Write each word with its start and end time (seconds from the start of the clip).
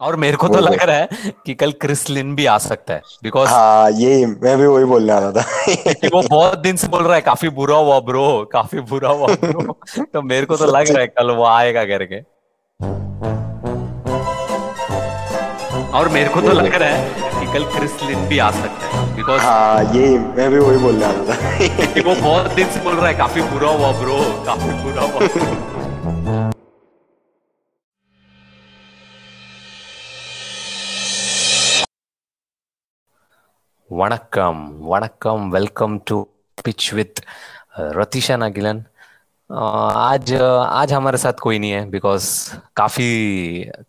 और 0.00 0.16
मेरे 0.16 0.36
को 0.36 0.48
तो 0.48 0.60
लग 0.60 0.82
रहा 0.82 0.96
है 0.96 1.08
कि 1.46 1.54
कल 1.54 1.72
क्रिस 1.80 2.08
लिन 2.10 2.34
भी 2.36 2.46
आ 2.46 2.56
सकता 2.58 2.94
है 2.94 3.00
बिकॉज़ 3.22 3.48
हाँ 3.48 3.90
ये 3.90 4.26
मैं 4.26 4.56
भी 4.58 4.66
वही 4.66 4.84
बोलने 4.84 5.12
वाला 5.12 5.30
था। 5.32 5.44
वो 6.14 6.22
बहुत 6.30 6.58
दिन 6.58 6.76
से 6.76 6.88
बोल 6.88 7.02
रहा 7.02 7.14
है 7.14 7.20
काफ़ी 7.20 7.48
बुरा 7.58 7.76
हुआ 7.76 7.98
ब्रो 8.08 8.24
काफ़ी 8.52 8.80
बुरा 8.90 9.10
हुआ 9.10 9.26
ब्रो 9.44 9.76
तो 10.14 10.22
मेरे 10.22 10.46
को 10.46 10.56
तो 10.56 10.66
लग 10.66 10.90
रहा 10.90 11.00
है 11.00 11.06
कल 11.08 11.30
वो 11.30 11.44
आएगा 11.44 11.84
करके। 11.84 12.20
और 15.98 16.08
मेरे 16.08 16.28
को 16.28 16.40
तो 16.40 16.52
लग 16.52 16.74
रहा 16.74 16.88
है 16.88 17.30
कि 17.40 17.52
कल 17.52 17.64
क्रिस 17.76 18.02
लिन 18.02 18.26
भी 18.28 18.38
आ 18.38 18.50
सकता 18.50 18.96
है 18.96 19.14
बिकॉज़ 19.16 19.40
हाँ 19.40 19.82
ये 19.94 20.08
मैं 20.18 20.50
भी 20.50 20.58
वही 20.58 20.78
बोलने 20.78 21.12
क्योंकि 21.12 22.00
था। 22.00 22.08
वो 22.08 22.20
बहुत 22.20 22.50
दिन 22.54 22.68
से 22.68 22.80
बोल 22.84 22.94
रहा 22.94 23.06
है 23.06 23.14
काफ़ी 23.18 23.42
बुरा 23.52 23.70
हुआ 23.70 23.92
ब्रो 24.00 24.18
काफ़ी 24.46 24.70
बुरा 24.82 25.02
हुआ 25.02 26.50
வணக்கம் 33.93 34.61
வணக்கம் 34.89 35.43
welcome 35.51 35.95
to 36.07 36.17
pitch 36.57 36.83
with 36.93 37.19
Ratisha 37.97 38.35
Nagilan 38.37 38.77
आज 39.49 40.31
आज 40.79 40.93
हमारे 40.93 41.17
साथ 41.17 41.37
कोई 41.41 41.59
नहीं 41.59 41.71
है 41.71 41.81
बिकॉज 41.89 42.23
काफी 42.75 43.07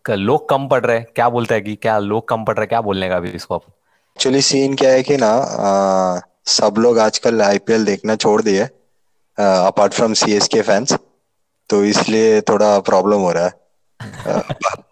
क- 0.07 0.19
लोग 0.21 0.49
कम 0.49 0.69
पड़ 0.69 0.81
रहे 0.87 0.97
हैं 0.99 1.07
क्या 1.15 1.29
बोलता 1.29 1.55
है 1.55 1.61
कि 1.61 1.75
क्या 1.77 1.99
लोग 2.05 2.29
कम 2.29 2.45
पड़ 2.45 2.55
रहे 2.57 2.63
हैं 2.65 2.69
क्या 2.69 2.81
बोलने 2.81 3.09
का 3.09 3.17
अभी 3.17 3.31
इसको 3.31 3.55
आप 3.55 3.65
एक्चुअली 4.17 4.43
सीन 4.43 4.75
क्या 4.75 4.91
है 4.91 5.03
कि 5.03 5.17
ना 5.17 5.31
आ, 5.63 6.21
सब 6.51 6.79
लोग 6.79 6.99
आजकल 6.99 7.43
आईपीएल 7.43 7.85
देखना 7.85 8.17
छोड़ 8.17 8.41
दिए 8.43 8.63
अपार्ट 9.39 9.93
फ्रॉम 9.93 10.13
सीएसके 10.23 10.63
फैंस 10.63 10.97
तो 11.71 11.85
इसलिए 11.85 12.41
थोड़ा 12.51 12.71
प्रॉब्लम 12.89 13.21
हो 13.21 13.33
रहा 13.33 13.45
है 13.45 13.53
अ, 14.27 14.41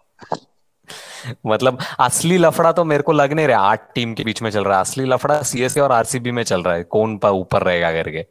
मतलब 1.46 1.78
असली 2.00 2.38
लफड़ा 2.38 2.72
तो 2.72 2.84
मेरे 2.84 3.02
को 3.02 3.12
लग 3.12 3.32
नहीं 3.32 3.46
रहा 3.46 3.60
आठ 3.60 3.94
टीम 3.94 4.14
के 4.14 4.24
बीच 4.24 4.42
में 4.42 4.50
चल 4.50 4.64
रहा 4.64 4.74
है। 4.74 4.80
असली 4.80 5.04
लफड़ा 5.04 5.42
सीएसके 5.42 5.80
और 5.80 5.92
आरसीबी 5.92 6.30
में 6.30 6.42
चल 6.42 6.62
रहा 6.62 6.74
है। 6.74 6.84
कौन 6.84 7.18
पर 7.18 7.28
ऊपर 7.28 7.62
रहेगा 7.62 7.92
करके? 7.92 8.26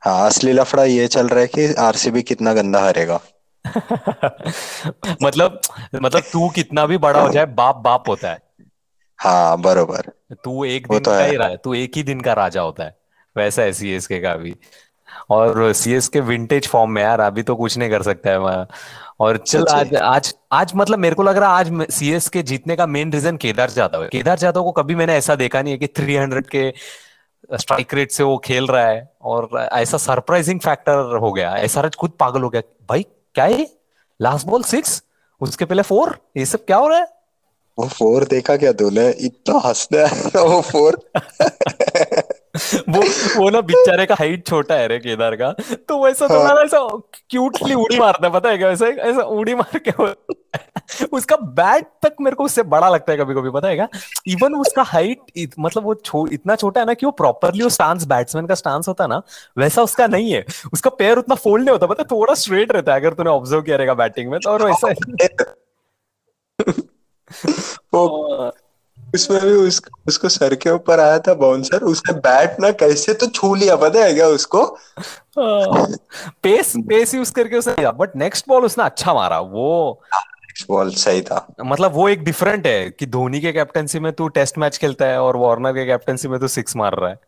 हाँ 0.00 0.26
असली 0.26 0.52
लफड़ा 0.52 0.84
ये 0.84 1.06
चल 1.06 1.28
रहा 1.28 1.40
है 1.40 1.46
कि 1.46 1.74
आरसीबी 1.74 2.22
कितना 2.22 2.54
गंदा 2.54 2.80
हारेगा। 2.80 3.20
मतलब 5.22 5.60
मतलब 5.94 6.22
तू 6.32 6.48
कितना 6.48 6.86
भी 6.86 6.98
बड़ा 6.98 7.20
हो 7.20 7.28
जाए 7.28 7.46
बाप 7.46 7.76
बाप 7.76 8.08
होता 8.08 8.30
है। 8.30 8.38
हाँ 9.18 9.60
बरोबर। 9.60 10.12
तू 10.44 10.64
एक 10.64 10.88
दिन 10.88 10.98
तो 10.98 11.10
का 11.10 11.16
है। 11.16 11.50
ही 11.50 11.56
तू 11.56 11.74
एक 11.74 11.92
ही 11.96 12.02
दिन 12.02 12.20
का 12.20 12.32
राजा 12.32 12.60
होता 12.60 12.84
है। 12.84 12.96
वैसा 13.36 13.62
है 13.62 13.72
सीएसके 13.72 14.20
का 14.20 14.36
भी। 14.36 14.56
और 15.30 15.72
सीएस 15.72 16.08
के 16.08 16.20
विंटेज 16.20 16.68
फॉर्म 16.68 16.90
में 16.90 17.02
यार 17.02 17.20
अभी 17.20 17.42
तो 17.42 17.56
कुछ 17.56 17.78
नहीं 17.78 17.90
कर 17.90 18.02
सकता 18.02 18.30
है 18.30 18.38
मैं। 18.38 18.66
और 19.20 19.36
चल 19.36 19.66
आज 19.70 19.94
आज 19.94 20.34
आज 20.52 20.72
मतलब 20.76 20.98
मेरे 20.98 21.14
को 21.14 21.22
लग 21.22 21.36
रहा 21.36 21.58
है 21.58 21.60
आज 21.60 21.90
सीएसके 21.90 22.42
जीतने 22.42 22.76
का 22.76 22.86
मेन 22.86 23.12
रीजन 23.12 23.36
केदार 23.36 23.70
जाधव 23.70 24.02
है। 24.02 24.08
केदार 24.08 24.38
जाधव 24.38 24.62
को 24.62 24.72
कभी 24.72 24.94
मैंने 24.94 25.16
ऐसा 25.16 25.34
देखा 25.34 25.62
नहीं 25.62 25.72
है 25.72 25.78
कि 25.78 25.86
थ्री 25.86 26.16
हंड्रेड 26.16 26.46
के 26.46 26.72
स्ट्राइक 27.54 27.94
रेट 27.94 28.10
से 28.12 28.22
वो 28.22 28.36
खेल 28.38 28.66
रहा 28.66 28.86
है 28.86 29.08
और 29.22 29.48
ऐसा 29.72 29.98
सरप्राइजिंग 29.98 30.60
फैक्टर 30.60 31.16
हो 31.16 31.32
गया। 31.32 31.56
एसआरएच 31.56 31.94
खुद 31.94 32.10
पागल 32.20 32.42
हो 32.42 32.48
गया। 32.48 32.62
भाई 32.88 33.06
क्या 33.34 33.44
है 33.44 33.66
लास्ट 34.20 34.46
बॉल 34.46 34.62
सिक्स 34.62 35.02
उसके 35.40 35.64
पहले 35.64 35.82
फोर 35.82 36.18
ये 36.36 36.46
सब 36.46 36.64
क्या 36.64 36.76
हो 36.76 36.88
रहा 36.88 36.98
है? 36.98 37.06
वो 37.78 37.88
फोर 37.88 38.24
देखा 38.24 38.56
क्या 38.56 38.72
तूने? 38.72 39.08
इतना 39.10 39.58
हंसने 39.68 39.98
आया 39.98 40.28
था 40.28 40.42
वो 40.42 40.60
फोर 40.60 40.98
वो 42.88 43.00
वो 43.36 43.48
ना 43.50 43.60
बेचारे 43.60 44.06
का 44.06 44.14
हाइट 44.14 44.46
छोटा 44.46 44.74
है 44.74 44.88
रे 44.88 44.98
केदार 44.98 45.36
का। 45.36 45.50
तो 45.88 45.96
वो 45.96 46.08
ऐसा 46.08 46.26
हाँ। 46.30 46.38
तुम्हारा 46.38 46.62
ऐसा 46.62 46.78
क्यूटली 47.30 47.74
उड़ी 47.74 47.98
मारता 47.98 48.26
है 48.26 48.32
पता 48.32 48.48
है 48.48 48.58
क्या 48.58 48.70
ऐसा 48.70 48.86
ऐसा 48.86 49.22
उड़ी 49.22 49.54
मार 49.54 49.78
के 49.88 49.92
उसका 51.12 51.36
बैट 51.36 51.86
तक 52.02 52.16
मेरे 52.20 52.36
को 52.36 52.44
उससे 52.44 52.62
बड़ा 52.62 52.88
लगता 52.88 53.12
है 53.12 53.18
कभी 53.18 53.34
कभी 53.34 53.50
पता 53.50 53.68
है 53.68 53.74
क्या? 53.74 53.88
इवन 54.26 54.54
उसका 54.54 54.82
हाइट 54.82 55.18
मतलब 55.58 55.84
वो 55.84 55.94
छो, 55.94 56.26
इतना 56.26 56.56
छोटा 56.56 56.80
है 56.80 56.86
ना 56.86 56.94
कि 56.94 57.06
वो 57.06 57.12
प्रॉपरली 57.12 57.62
वो 57.62 57.68
स्टांस 57.68 58.04
बैट्समैन 58.06 58.46
का 58.46 58.54
स्टांस 58.54 58.88
होता 58.88 59.04
है 59.04 59.10
ना 59.10 59.22
वैसा 59.58 59.82
उसका 59.82 60.06
नहीं 60.06 60.32
है। 60.32 60.44
उसका 60.72 60.90
पैर 60.90 61.18
उतना 61.18 61.34
फोल्ड 61.34 61.64
नहीं 61.64 61.72
होता 61.72 61.86
पता 61.86 62.02
है? 62.02 62.06
थोड़ा 62.10 62.34
स्ट्रेट 62.34 62.72
रहता 62.72 62.94
है 62.94 63.00
अगर 63.00 63.14
तूने 63.14 63.30
ऑब्ज़र्व 63.30 63.62
किया 63.62 63.76
रहेगा 63.76 63.94
बैटिंग 63.94 64.30
में 64.30 64.38
तो 64.40 64.50
और 64.50 64.64
वैसा 64.64 64.94
वो 67.94 68.06
हाँ 68.42 68.50
उसमें 69.14 69.40
भी 69.40 69.52
उस, 69.52 69.80
उसको 70.08 70.28
सर 70.28 70.54
के 70.54 70.70
ऊपर 70.70 71.00
आया 71.00 71.18
था 71.18 71.34
बाउंसर 71.34 71.82
उसने 71.82 72.14
बैट 72.18 72.60
ना 72.60 72.70
कैसे 72.70 73.14
तो 73.14 73.26
छू 73.26 73.54
लिया 73.54 73.76
पता 73.76 74.04
है 74.04 74.14
क्या 74.14 74.26
उसको? 74.26 74.64
पेस 76.42 76.72
पेस 76.78 77.14
यूज़ 77.14 77.32
करके 77.32 77.56
उसने 77.56 77.90
बट 77.90 78.16
नेक्स्ट 78.16 78.48
बॉल 78.48 78.64
उसने 78.64 78.84
अच्छा 78.84 79.14
मारा 79.14 79.40
वो। 79.40 80.02
बॉल 80.68 80.90
सही 80.90 81.20
था। 81.20 81.46
मतलब 81.64 81.92
वो 81.94 82.08
एक 82.08 82.24
डिफरेंट 82.24 82.66
है 82.66 82.90
कि 82.90 83.06
धोनी 83.06 83.40
के 83.40 83.52
कैप्टनसी 83.52 84.00
में 84.00 84.12
तू 84.12 84.28
टेस्ट 84.28 84.58
मैच 84.58 84.78
खेलता 84.78 85.04
है 85.04 85.20
और 85.22 85.36
वार्नर 85.36 85.72
के 85.72 85.86
कैप्टनसी 85.86 86.28
में 86.28 86.40
तू 86.40 86.48
सिक्स 86.48 86.76
मार 86.76 86.94
रहा 86.94 87.10
है। 87.10 87.18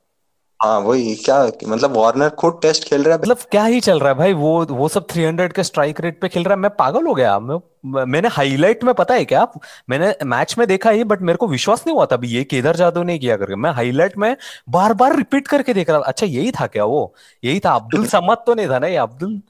हाँ 0.60 0.78
वही, 0.81 1.15
क्या 1.15 1.42
मतलब 1.69 1.97
वार्नर 1.97 2.28
खुद 2.31 2.59
टेस्ट 2.62 2.84
खेल 2.88 3.03
रहा 3.03 3.15
है। 3.15 3.20
मतलब 3.20 3.37
क्या 3.50 3.65
ही 3.65 3.81
चल 3.81 3.98
रहा 4.00 4.09
है 4.09 4.19
भाई, 4.19 4.32
वो 4.32 4.65
वो 4.70 4.88
सब 4.88 5.06
300 5.06 5.53
के 5.53 5.62
स्ट्राइक 5.62 6.00
रेट 6.00 6.20
पे 6.20 6.28
खेल 6.28 6.44
रहा 6.44 6.54
है। 6.54 6.60
मैं 6.60 6.70
पागल 6.70 7.06
हो 7.06 7.15
गया? 7.15 7.38
मैं 7.38 8.04
मैंने 8.06 8.28
हाईलाइट 8.28 8.84
में, 8.84 8.93
पता 8.94 9.14
है 9.14 9.25
क्या? 9.25 9.47
मैंने 9.91 10.14
मैच 10.25 10.54
में 10.59 10.66
देखा 10.69 10.91
ही 10.91 11.04
बट 11.04 11.22
मेरे 11.22 11.37
को 11.37 11.48
विश्वास 11.48 11.84
नहीं 11.87 11.97
हुआ 11.97 12.06
था 12.06 12.16
अभी 12.16 12.28
ये 12.28 12.44
केदार 12.44 12.76
जादव 12.76 13.03
ने 13.03 13.19
किया 13.19 13.37
करके। 13.37 13.56
मैं 13.56 13.70
हाईलाइट 13.70 14.16
में 14.19 14.37
बार 14.69 14.94
बार 14.94 15.16
रिपीट 15.16 15.48
करके 15.48 15.75
देख 15.75 15.91
रहा 15.91 15.98
था। 16.00 16.04
अच्छा 16.04 16.26
यही 16.26 16.50
था 16.50 16.66
क्या 16.66 16.84
वो? 16.84 17.14
यही 17.44 17.60
था, 17.60 17.75
अब्दुल 17.75 18.06
समद 18.06 18.44
तो 18.47 18.54
नहीं 18.54 18.69
था 18.69 18.78
ना 18.78 18.87
ये? 18.87 18.97
अब्दुल, 18.97 19.41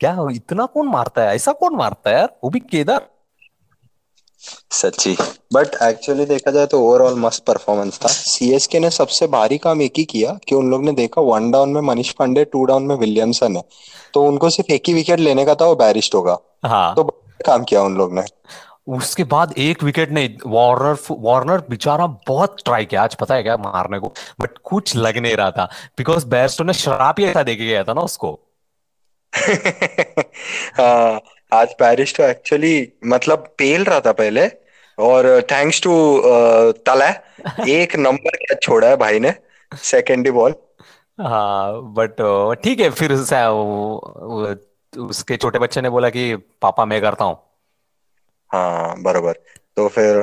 क्या, 0.00 0.16
इतना 0.32 0.66
कौन 0.66 0.86
मारता 0.88 1.22
है? 1.22 1.34
ऐसा 1.34 1.52
कौन 1.52 1.76
मारता 1.76 2.10
है 2.10 2.16
यार? 2.16 2.36
वो 2.44 2.50
भी 2.50 2.60
केदार। 2.60 3.06
सच्ची। 4.70 5.16
बट 5.52 5.68
एक्चुअली 5.82 6.24
देखा 6.24 6.50
जाए 6.50 6.66
तो 6.66 6.80
ओवरऑल 6.80 7.14
मस्त 7.14 7.44
परफॉर्मेंस 7.44 7.98
था। 8.04 8.08
सीएसके 8.08 8.78
ने 8.80 8.90
सबसे 8.90 9.26
भारी 9.26 9.58
काम 9.58 9.82
एक 9.82 9.92
ही 9.98 10.04
किया 10.04 10.38
कि 10.48 10.54
उन 10.54 10.70
लोग 10.70 10.84
ने 10.84 10.92
देखा 10.92 11.20
वन 11.20 11.50
डाउन 11.50 11.68
में 11.68 11.80
मनीष 11.80 12.12
पांडे 12.12 12.44
टू 12.44 12.64
डाउन 12.64 12.82
में 12.82 12.96
विलियमसन 12.96 13.56
है। 13.56 13.64
तो 14.14 14.22
उनको 14.22 14.50
सिर्फ़ 14.50 14.72
एक 14.72 14.82
ही 14.88 14.94
विकेट 14.94 15.20
लेने 15.20 15.44
का 15.44 15.54
था 15.54 15.64
वो 15.64 15.76
बैरिस्ट 15.76 16.14
होगा। 16.14 16.38
हाँ। 16.66 16.94
तो 16.94 17.04
काम 17.46 17.64
किया 17.64 17.82
उन 17.82 17.94
लोग 17.94 18.14
ने। 18.14 18.22
उसके 18.88 19.24
बाद 19.24 19.54
एक 19.58 19.82
विकेट 19.82 20.10
नहीं 20.10 20.28
वार्नर 20.46 20.96
वार्नर 21.10 21.62
बेचारा 21.70 22.06
बहुत 22.06 22.56
ट्राई 22.64 22.84
किया। 22.84 23.02
आज 23.02 23.14
पता 23.14 23.34
है 23.34 23.42
क्या 23.42 23.56
मारने 23.56 23.98
को? 23.98 24.12
बट 24.40 24.50
कुछ 24.64 24.96
लग 24.96 25.18
नहीं 25.18 25.36
रहा 25.36 25.50
था। 25.50 25.64
बिकॉज़ 25.98 26.26
बेयरस्टो 26.26 26.64
ने 26.64 26.72
शराब 26.72 27.14
ही 27.18 27.24
ऐसा 27.24 27.42
देके 27.42 27.66
गया 27.66 27.84
था 27.84 27.92
ना 27.92 28.00
उसको। 28.00 28.40
हाँ। 30.80 31.20
आज 31.52 31.72
पेरिस 31.74 32.14
तो 32.16 32.22
एक्चुअली 32.22 32.74
मतलब 33.06 33.46
पेल 33.58 33.84
रहा 33.84 34.00
था 34.00 34.12
पहले 34.12 34.46
और 34.98 35.26
थैंक्स 35.52 35.82
टू 35.82 35.92
तला 36.86 37.08
एक 37.68 37.96
नंबर 37.96 38.36
क्या 38.36 38.56
छोड़ा 38.62 38.88
है 38.88 38.96
भाई 38.96 39.18
ने? 39.18 39.32
सेकेंड 39.72 40.30
बॉल 40.32 40.54
हाँ 41.18 41.82
बट 41.94 42.20
ठीक 42.64 42.80
है 42.80 42.90
फिर 42.90 43.12
उसे 43.12 43.46
वो, 43.46 44.54
उसके 44.92 45.36
छोटे 45.36 45.58
बच्चे 45.58 45.80
ने 45.80 45.90
बोला 45.90 46.10
कि 46.10 46.34
पापा 46.62 46.84
मैं 46.84 47.00
करता 47.00 47.24
हूँ. 47.24 47.36
हाँ 48.50 49.02
बरोबर। 49.02 49.32
तो 49.76 49.88
फिर 49.88 50.22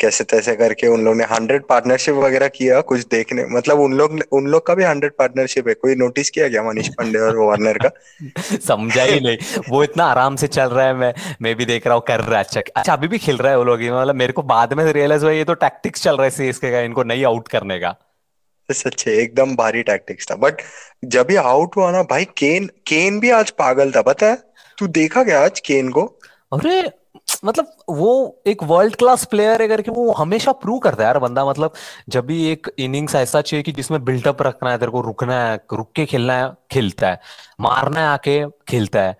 कैसे 0.00 0.24
तैसे 0.24 0.56
करके 0.56 0.86
उन 0.86 1.04
लोग 1.04 1.16
ने 1.16 1.24
हंड्रेड 1.24 1.62
पार्टनरशिप 1.62 2.14
वगैरह 2.14 2.48
किया 2.48 2.80
कुछ 2.80 3.06
देखने 3.06 3.44
मतलब 3.44 3.80
उन 3.80 3.92
लोग 3.92 4.20
उन 4.32 4.46
लोग 4.46 4.66
का 4.66 4.74
भी 4.74 4.84
हंड्रेड 4.84 5.12
पार्टनरशिप 5.12 5.68
है। 5.68 5.74
कोई 5.74 5.94
नोटिस 5.94 6.30
किया 6.30 6.48
क्या 6.48 6.62
मनीष 6.62 6.88
पांडे 6.88 7.18
और 7.18 7.36
वार्नर 7.36 7.78
का? 7.78 7.90
समझा 8.66 9.02
ही 9.02 9.20
नहीं। 9.20 9.38
वो 9.70 9.84
इतना 9.84 10.04
आराम 10.04 10.36
से 10.36 10.46
चल 10.46 10.66
रहा 10.66 10.86
है 10.86 10.94
मैं 10.94 11.14
मैं 11.42 11.54
भी 11.54 11.64
देख 11.64 11.86
रहा 11.86 11.94
हूँ 11.94 12.02
कर 12.08 12.20
रहा 12.20 12.38
है 12.38 12.44
अच्छा। 12.44 12.60
अच्छा 12.76 12.92
अभी 12.92 13.08
भी 13.08 13.18
खेल 13.18 13.36
रहा 13.36 13.52
है 13.52 13.58
वो 13.58 13.64
लोग 13.64 13.82
मतलब 13.82 14.14
मेरे 14.14 14.32
को 14.32 14.42
बाद 14.42 14.72
में 14.72 14.92
रियलाइज़ 14.92 15.22
हुआ 15.22 15.32
ये 15.32 15.44
तो 15.44 15.54
टैक्टिक्स 15.54 16.02
चल 16.02 16.16
रहा 16.16 16.28
है 16.38 16.52
का 16.52 16.80
इनको 16.80 17.02
नहीं 17.02 17.24
आउट 17.24 17.48
करने 17.48 17.78
का। 17.78 17.96
सच्चे 18.72 19.10
एकदम 19.22 19.56
भारी 19.56 19.82
टैक्टिक्स 19.82 20.26
था। 20.30 20.34
बट 20.34 20.54
जब 21.04 21.26
ये 21.30 21.36
आउट 21.36 21.76
हुआ 21.76 21.90
ना 21.90 22.02
भाई 22.02 22.24
केन 22.24 22.66
केन 22.66 23.20
भी 23.20 23.30
आज 23.30 23.50
पागल 23.50 23.92
था 23.92 24.02
पता 24.02 24.26
है? 24.26 24.38
तू 24.78 24.86
देखा 24.86 25.24
क्या 25.24 25.44
आज 25.44 25.60
केन 25.60 25.88
को? 25.88 26.02
अरे 26.52 26.99
मतलब 27.44 27.72
वो 27.88 28.40
एक 28.46 28.62
वर्ल्ड 28.62 28.96
क्लास 28.96 29.24
प्लेयर 29.24 29.62
है 29.62 29.68
करके 29.68 29.90
वो 29.90 30.12
हमेशा 30.12 30.52
प्रूव 30.52 30.78
करता 30.78 31.02
है 31.02 31.06
यार 31.06 31.18
बंदा। 31.18 31.44
मतलब 31.44 31.72
जब 32.08 32.26
भी 32.26 32.44
एक 32.52 32.70
इनिंग्स 32.78 33.14
ऐसा 33.14 33.40
चाहिए 33.40 33.62
कि 33.62 33.72
जिसमें 33.72 34.04
बिल्टअप 34.04 34.42
रखना 34.42 34.70
है 34.70 34.78
तेरे 34.78 34.90
को 34.90 35.00
रुकना 35.00 35.44
है 35.44 35.60
रुक 35.72 35.92
के 35.92 36.06
खेलना 36.06 36.34
है 36.34 36.52
खेलता 36.70 37.08
है। 37.08 37.20
मारना 37.60 38.00
है 38.00 38.06
आके 38.06 38.42
खेलता 38.68 39.02
है। 39.02 39.16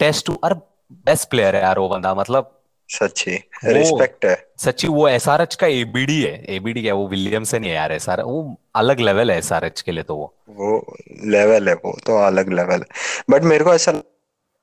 टेस्ट 0.00 0.30
अरे 0.44 0.54
बेस्ट 0.92 1.30
प्लेयर 1.30 1.56
है 1.56 1.62
यार 1.62 1.78
वो 1.78 1.88
बंदा 1.88 2.14
मतलब 2.14 2.58
सच्ची। 2.90 3.36
रिस्पेक्ट 3.64 4.24
है। 4.24 4.36
सच्ची 4.58 4.88
वो 4.88 5.08
एसआरएच 5.08 5.54
का 5.54 5.66
एबीडी 5.66 6.20
है। 6.22 6.44
एबीडी 6.44 6.82
क्या 6.82 6.94
वो 6.94 7.06
विलियमसन 7.08 7.64
ही 7.64 7.70
है 7.70 7.76
यार 7.76 7.92
एसआर 7.92 8.22
वो 8.22 8.56
अलग 8.74 9.00
लेवल 9.00 9.30
है 9.30 9.38
एसआरएच 9.38 9.80
के 9.80 9.92
लिए 9.92 10.02
तो 10.02 10.16
वो। 10.16 10.34
वो 10.50 10.96
लेवल 11.24 11.68
है 11.68 11.74
वो 11.74 11.96
तो 12.06 12.18
अलग 12.18 12.52
लेवल 12.52 12.72
है। 12.72 13.24
बट 13.30 13.42
मेरे 13.42 13.64
को 13.64 13.74
ऐसा 13.74 13.92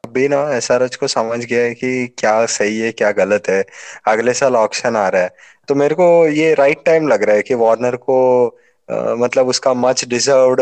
अभी 0.06 0.28
ना 0.28 0.54
एसआरएच 0.54 0.96
को 0.96 1.08
समझ 1.08 1.46
गया 1.46 1.64
है 1.64 1.74
कि 1.74 2.16
क्या 2.18 2.46
सही 2.46 2.80
है 2.80 2.92
क्या 2.92 3.12
गलत 3.12 3.44
है। 3.50 3.66
अगले 4.08 4.34
साल 4.34 4.56
ऑक्शन 4.56 4.96
आ 4.96 5.08
रहा 5.08 5.22
है। 5.22 5.36
तो 5.68 5.76
मेरे 5.76 5.96
को 5.96 6.28
ये 6.28 6.54
राइट 6.54 6.86
टाइम 6.86 7.08
लग 7.08 7.24
रहा 7.24 7.36
है 7.36 7.42
कि 7.42 7.54
वार्नर 7.54 7.96
को 7.96 8.48
अ, 8.90 8.94
मतलब 8.94 9.48
उसका 9.48 9.74
मच 9.74 10.06
डिजर्व्ड 10.06 10.58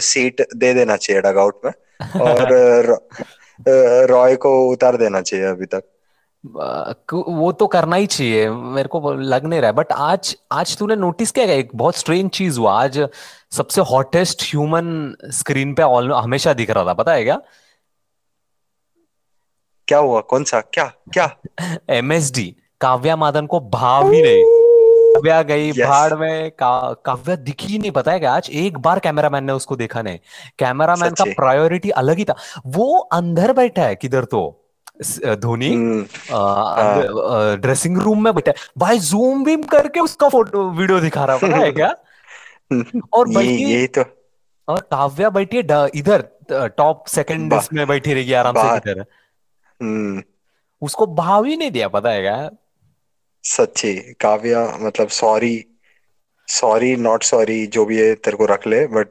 सीट 0.00 0.46
दे 0.56 0.74
देना 0.74 0.96
चाहिए 0.96 1.22
डगआउट 1.22 1.60
में। 1.64 1.72
और 2.20 3.08
रॉय 4.06 4.36
को 4.36 4.68
उतार 4.68 4.96
देना 4.96 5.20
चाहिए 5.20 5.46
अभी 5.46 5.66
तक। 5.66 5.82
आ, 6.60 6.92
क- 6.92 7.24
वो 7.28 7.52
तो 7.52 7.66
करना 7.66 7.96
ही 7.96 8.06
चाहिए। 8.06 8.50
मेरे 8.50 8.88
को 8.88 9.14
लग 9.14 9.44
नहीं 9.44 9.60
रहा 9.60 9.70
है। 9.70 9.76
बट 9.76 9.92
आज 9.92 10.36
आज 10.52 10.78
तूने 10.78 10.96
नोटिस 10.96 11.30
किया 11.30 11.46
क्या? 11.46 11.54
एक 11.54 11.68
बहुत 11.74 11.96
स्ट्रेंज 11.96 12.30
चीज़ 12.30 12.58
हुआ। 12.58 12.84
आज 12.84 13.08
सबसे 13.52 13.80
हॉटेस्ट 13.80 14.42
ह्यूमन 14.42 15.16
स्क्रीन 15.24 15.74
पे 15.74 15.82
ऑल 15.82 16.12
हमेशा 16.12 16.52
दिख 16.52 16.70
रहा 16.70 16.84
था। 16.84 16.92
पता 16.92 17.12
है 17.12 17.24
क्या? 17.24 17.40
क्या 19.92 20.00
हुआ? 20.00 20.20
कौन 20.20 20.44
सा? 20.44 20.60
क्या? 20.60 20.84
क्या? 21.12 21.36
एमएसडी 21.90 22.56
काव्या 22.80 23.16
मादन 23.16 23.46
को 23.46 23.60
भाव 23.60 24.12
ही 24.12 24.22
नहीं। 24.22 24.44
काव्या 25.14 25.42
गई 25.42 25.68
यस 25.70 25.78
भाड़ 25.78 26.14
में। 26.14 26.50
का, 26.50 26.92
काव्या 26.92 27.36
दिखी 27.36 27.78
नहीं 27.78 27.90
पता 27.90 28.12
है 28.12 28.18
क्या? 28.18 28.32
आज 28.32 28.50
एक 28.52 28.78
बार 28.78 28.98
कैमरामैन 28.98 29.44
ने 29.44 29.52
उसको 29.52 29.76
देखा 29.76 30.02
नहीं। 30.02 30.18
कैमरामैन 30.58 31.10
का 31.10 31.24
प्रायोरिटी 31.24 31.90
अलग 31.90 32.16
ही 32.16 32.24
था। 32.24 32.36
वो 32.66 32.98
अंदर 32.98 33.52
बैठा 33.52 33.82
है 33.82 33.94
किधर 33.94 34.24
तो? 34.24 34.70
धोनी? 35.24 35.74
हम्म। 35.74 36.04
हाँ। 36.30 37.56
ड्रेसिंग 37.56 37.98
रूम 37.98 38.24
में 38.24 38.34
बैठा 38.34 38.50
है। 38.50 38.56
भाई 38.78 38.98
जूम 38.98 39.44
बीम 39.44 39.62
करके 39.62 40.00
उसका 40.00 40.28
फ़ोटो 40.28 40.70
वीडियो 40.70 41.00
दिखा 41.00 41.24
रहा 41.24 41.36
है 41.36 41.42
पता 41.42 41.56
है 41.56 41.72
क्या? 41.72 41.94
और 43.12 43.28
ये 43.28 43.34
बल्कि 43.34 43.64
यही 43.64 43.86
तो 43.86 44.04
और 44.68 44.80
काव्या 44.80 45.30
बैठी 45.30 45.56
है 45.56 45.88
इधर 45.94 46.28
टॉप 46.52 47.04
सेकंड 47.06 47.60
में 47.72 47.86
बैठी 47.86 48.14
रहेगी 48.14 48.32
आराम 48.32 48.54
से 48.56 48.76
इधर 48.76 49.04
हम्म। 49.82 50.22
उसको 50.82 51.06
भाव 51.14 51.44
ही 51.44 51.56
नहीं 51.56 51.70
दिया 51.70 51.88
पता 51.88 52.10
है 52.10 52.20
क्या? 52.22 52.50
सच्ची 53.44 53.94
काव्या 54.20 54.64
मतलब 54.80 55.08
सॉरी 55.08 55.54
सॉरी 56.48 56.94
नॉट 56.96 57.22
सॉरी 57.22 57.66
जो 57.66 57.84
भी 57.84 57.98
है 58.00 58.14
तेरे 58.14 58.36
को 58.36 58.46
रख 58.46 58.66
ले 58.66 58.86
बट 58.86 59.08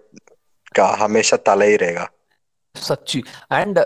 का 0.75 0.85
हमेशा 0.99 1.37
ताला 1.37 1.65
ही 1.65 1.75
रहेगा। 1.75 2.07
सच्ची। 2.75 3.23
एंड 3.53 3.79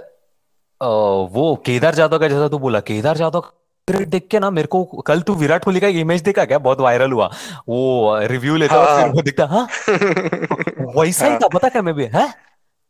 वो 1.36 1.56
केदार 1.66 1.96
जाधव 1.96 2.20
का 2.20 2.28
जैसा 2.28 2.48
तू 2.48 2.58
बोला 2.60 2.80
केदार 2.80 3.18
जाधव 3.18 3.42
क्रिकेट 3.88 4.08
देख 4.08 4.28
के 4.31 4.40
ना 4.40 4.50
मेरे 4.50 4.68
को 4.68 4.84
कल 5.08 5.22
तू 5.22 5.34
विराट 5.36 5.64
कोहली 5.64 5.80
का 5.80 5.88
इमेज 6.02 6.22
देखा 6.22 6.46
क्या? 6.46 6.58
बहुत 6.60 6.80
वायरल 6.80 7.12
हुआ। 7.12 7.26
वो 7.70 8.18
रिव्यू 8.22 8.56
लेता 8.56 8.76
और 8.76 8.86
फिर 8.86 9.06
हाँ। 9.06 9.14
वो 9.14 9.22
दिखता 9.22 9.46
हाँ? 9.46 9.68
वैसा 10.98 11.26
ही 11.26 11.31
हाँ। 11.31 11.40
था 11.40 11.48
पता 11.48 11.70
क्या 11.70 11.81
मैं 11.81 11.94
भी 11.94 12.06
है? 12.14 12.28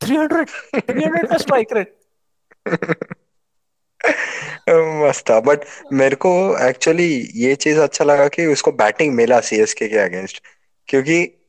थ्री 0.01 0.15
हंड्रेड 0.15 0.49
थ्री 0.75 1.03
हंड्रेड 1.03 1.27
का 1.27 1.37
स्ट्राइक 1.37 1.73
रेट 1.73 1.95
मस्त 4.69 5.29
था। 5.29 5.39
बट 5.39 5.59
मेरे 5.93 6.15
को 6.15 6.57
एक्चुअली 6.67 7.31
ये 7.35 7.55
चीज़ 7.55 7.79
अच्छा 7.79 8.05
लगा 8.05 8.27
कि 8.27 8.45
उसको 8.45 8.71
बैटिंग 8.71 9.13
मिला 9.15 9.39
सीएसके 9.39 9.87
के 9.87 9.97
अगेंस्ट 9.97 10.41
क्योंकि 10.87 11.41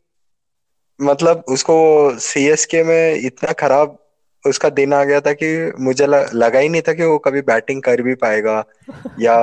मतलब 1.00 1.44
उसको 1.48 1.76
सीएसके 2.18 2.84
में 2.84 3.14
इतना 3.14 3.52
खराब 3.52 3.98
उसका 4.46 4.68
दिन 4.68 4.92
आ 4.92 5.04
गया 5.04 5.20
था 5.20 5.32
कि 5.32 5.72
मुझे 5.80 6.06
लगा 6.06 6.58
ही 6.58 6.68
नहीं 6.68 6.82
था 6.82 6.92
कि 6.92 7.02
वो 7.02 7.18
कभी 7.18 7.40
बैटिंग 7.40 7.82
कर 7.82 8.02
भी 8.02 8.14
पाएगा। 8.14 8.64
या 9.20 9.36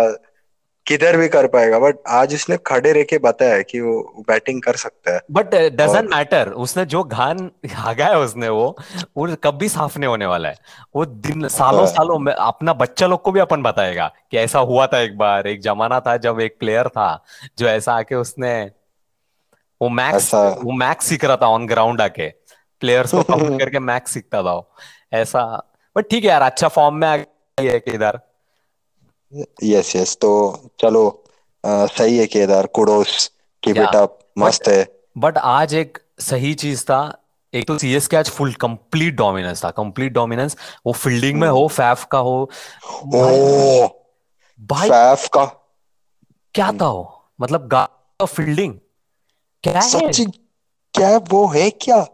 किधर 0.85 1.17
भी 1.17 1.27
कर 1.27 1.47
पाएगा 1.47 1.79
बट 1.79 1.95
आज 2.07 2.33
उसने 2.33 2.57
खड़े 2.57 2.91
रह 2.93 3.03
के 3.03 3.17
बताया 3.17 3.61
कि 3.61 3.79
वो 3.79 4.23
बैटिंग 4.27 4.61
कर 4.61 4.75
सकता 4.75 5.13
है। 5.13 5.21
बट 5.31 5.45
डजेंट 5.55 6.09
मैटर 6.15 6.49
उसने 6.49 6.85
जो 6.85 7.03
घान 7.03 7.51
हागा 7.73 8.05
है 8.05 8.17
उसने 8.19 8.49
वो 8.49 8.77
वो 9.17 9.35
कभी 9.35 9.69
साफ़ 9.69 9.99
नहीं 9.99 10.07
होने 10.07 10.25
वाला 10.25 10.49
है। 10.49 10.55
वो 10.95 11.05
दिन 11.05 11.47
सालों 11.47 11.79
हाँ। 11.79 11.87
सालों 11.87 12.19
में 12.19 12.33
अपना 12.33 12.73
बच्चा 12.73 13.07
लोग 13.07 13.21
को 13.21 13.31
भी 13.31 13.39
अपन 13.39 13.61
बताएगा 13.61 14.11
कि 14.31 14.37
ऐसा 14.37 14.59
हुआ 14.59 14.87
था 14.87 14.99
एक 14.99 15.17
बार 15.17 15.47
एक 15.47 15.61
जमाना 15.61 15.99
था 15.99 16.17
जब 16.17 16.39
एक 16.39 16.57
प्लेयर 16.59 16.87
था 16.87 17.23
जो 17.57 17.67
ऐसा 17.67 17.93
आके 17.93 18.15
उसने 18.15 18.71
वो 19.81 19.89
मैक्स 19.89 20.33
वो 20.35 20.71
मैक्स 20.71 21.05
सीख 21.05 21.25
रहा 21.25 21.37
था 21.37 21.47
ऑन 21.47 21.67
ग्राउंड 21.67 22.01
आके। 22.01 22.29
प्लेयर्स 22.79 23.11
को 23.15 23.23
करके 23.57 23.79
मैक्स 23.79 24.11
सीखता 24.11 24.43
था 24.43 24.75
ऐसा 25.13 25.43
बट 25.97 26.09
ठीक 26.09 26.23
है 26.23 26.29
यार 26.29 26.41
अच्छा 26.41 26.67
फॉर्म 26.67 26.95
में 26.95 27.07
आ 27.07 27.17
गया 27.17 27.71
है 27.71 27.79
केदार 27.79 28.32
यस 29.63 29.95
यस 29.95 30.17
तो 30.21 30.31
चलो 30.79 31.23
अ, 31.65 31.85
सही 31.85 32.17
है 32.17 32.25
Kedar 32.27 32.67
kudos 32.67 33.31
keep 33.63 33.77
it 33.77 33.95
up 33.95 34.19
but 34.37 34.43
मस्त 34.43 34.67
है। 34.67 34.99
बट 35.17 35.37
आज 35.37 35.73
एक 35.73 35.97
सही 36.19 36.53
चीज़ 36.53 36.83
था। 36.83 37.19
एक 37.53 37.67
तो 37.67 37.77
सीएसके 37.77 38.17
आज 38.17 38.29
फुल 38.29 38.53
कंप्लीट 38.53 39.15
डोमिनेंस 39.15 39.63
था। 39.65 39.69
कंप्लीट 39.71 40.13
डोमिनेंस 40.13 40.57
वो 40.85 40.93
फील्डिंग 40.93 41.39
में 41.39 41.47
हो 41.47 41.67
फैफ 41.67 42.07
का 42.11 42.17
हो। 42.17 42.49
ओ 43.15 43.87
भाई 44.61 44.89
फैफ 44.89 45.27
का। 45.27 45.45
क्या 46.53 46.71
था 46.71 46.89
वो? 46.89 47.31
मतलब 47.41 47.67
गा 47.67 47.89
फील्डिंग 48.25 48.73
क्या 49.63 49.73
है? 49.73 49.89
सच्ची 49.89 50.25
क्या 50.93 51.17
वो 51.17 51.47
है 51.47 51.69
क्या? 51.69 52.07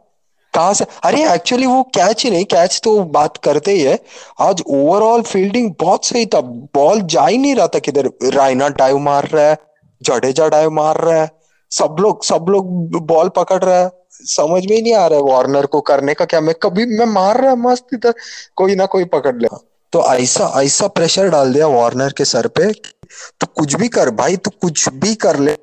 कहाँ 0.59 0.73
से? 0.73 0.85
अरे 1.03 1.21
एक्चुअली 1.33 1.65
वो 1.65 1.81
कैच 1.95 2.23
ही 2.23 2.29
नहीं 2.31 2.45
कैच 2.45 2.79
तो 2.83 2.99
बात 3.09 3.37
करते 3.37 3.71
ही 3.71 3.81
है। 3.81 3.97
आज 4.41 4.63
ओवरऑल 4.67 5.21
फील्डिंग 5.23 5.71
बहुत 5.79 6.05
सही 6.05 6.25
था। 6.25 6.41
बॉल 6.75 7.01
जा 7.03 7.25
ही 7.25 7.37
नहीं 7.37 7.55
रहा 7.55 7.67
था 7.67 7.79
किधर। 7.79 8.09
रायना 8.33 8.67
डाइव 8.69 8.97
मार 8.99 9.27
रहा 9.27 9.45
है 9.45 9.57
जडेजा 10.01 10.47
डाइव 10.47 10.71
मार 10.71 10.97
रहा 10.97 11.21
है। 11.21 11.29
सब 11.71 11.95
लोग 11.99 12.23
सब 12.23 12.45
लोग 12.49 12.99
बॉल 13.07 13.29
पकड़ 13.29 13.63
रहा 13.63 13.79
है। 13.79 13.89
समझ 14.11 14.65
में 14.65 14.75
ही 14.75 14.81
नहीं 14.81 14.93
आ 14.93 15.05
रहा 15.07 15.19
है 15.19 15.25
वार्नर 15.25 15.65
को 15.65 15.81
करने 15.81 16.13
का 16.13 16.25
क्या। 16.25 16.41
मैं 16.41 16.55
कभी, 16.63 16.85
मैं 16.97 17.05
मार 17.05 17.41
रहा 17.41 17.51
है 17.51 17.57
मस्त 17.59 17.93
इधर। 17.93 18.13
कोई 18.55 18.75
ना 18.75 18.85
कोई 18.85 19.05
पकड़ 19.05 19.35
ले। 19.35 19.47
तो 19.93 20.03
ऐसा 20.05 20.51
ऐसा 20.63 20.87
प्रेशर 20.89 21.29
डाल 21.29 21.53
दिया 21.53 21.67
वार्नर 21.69 22.13
के 22.17 22.25
सर 22.25 22.47
पे 22.47 22.71
तो 22.71 23.47
कुछ 23.47 23.73
भी 23.75 23.87
कर 23.87 24.09
भाई, 24.11 24.35
तू 24.37 24.51
कुछ 24.61 24.89
भी 24.93 25.15
कर 25.15 25.39
ले। 25.39 25.55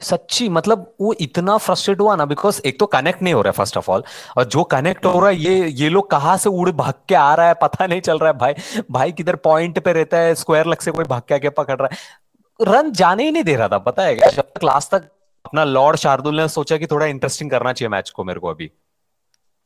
सच्ची 0.00 0.48
मतलब 0.48 0.94
वो 1.00 1.12
इतना 1.20 1.56
फ्रस्ट्रेट 1.58 2.00
हुआ 2.00 2.14
ना 2.16 2.24
बिकॉज़ 2.24 2.60
एक 2.66 2.78
तो 2.80 2.86
कनेक्ट 2.86 3.22
नहीं 3.22 3.34
हो 3.34 3.40
रहा 3.42 3.48
है 3.48 3.52
फ़र्स्ट 3.52 3.76
ऑफ़ 3.76 3.90
ऑल 3.90 4.02
और 4.36 4.44
जो 4.44 4.64
कनेक्ट 4.64 5.06
हो 5.06 5.18
रहा 5.20 5.28
है 5.28 5.36
ये 5.36 5.66
ये 5.68 5.88
लोग 5.88 6.10
कहाँ 6.10 6.36
से 6.36 6.50
उड़ 6.50 6.70
भाग 6.70 6.94
के 7.08 7.14
आ 7.14 7.34
रहा 7.34 7.46
है 7.46 7.54
पता 7.62 7.86
नहीं 7.86 8.00
चल 8.00 8.18
रहा 8.18 8.30
है। 8.30 8.38
भाई 8.38 8.82
भाई 8.90 9.12
किधर 9.12 9.36
पॉइंट 9.36 9.78
पे 9.78 9.92
रहता 9.92 10.16
है 10.16 10.34
स्क्वायर 10.34 10.66
लग 10.66 10.80
से 10.80 10.90
कोई 10.90 11.04
भाग 11.04 11.22
के 11.28 11.34
आके 11.34 11.48
पकड़ 11.50 11.76
रहा 11.76 11.88
है। 11.92 11.96
रन 12.60 12.92
जाने 12.92 13.24
ही 13.24 13.30
नहीं 13.30 13.44
दे 13.44 13.56
रहा 13.56 13.68
था 13.68 13.78
पता 13.80 14.02
है? 14.02 14.14
जब 14.16 14.42
तक 14.44 14.64
लास्ट 14.64 14.90
तक 14.90 15.08
अपना 15.44 15.64
लॉर्ड 15.64 15.96
शार्दुल 15.96 16.36
ने 16.36 16.48
सोचा 16.48 16.76
कि 16.76 16.86
थोड़ा 16.86 17.06
इंटरेस्टिंग 17.06 17.50
करना 17.50 17.72
चाहिए 17.72 17.88
मैच 17.88 18.10
को 18.10 18.24
मेरे 18.24 18.40
को 18.40 18.48
अभी। 18.48 18.70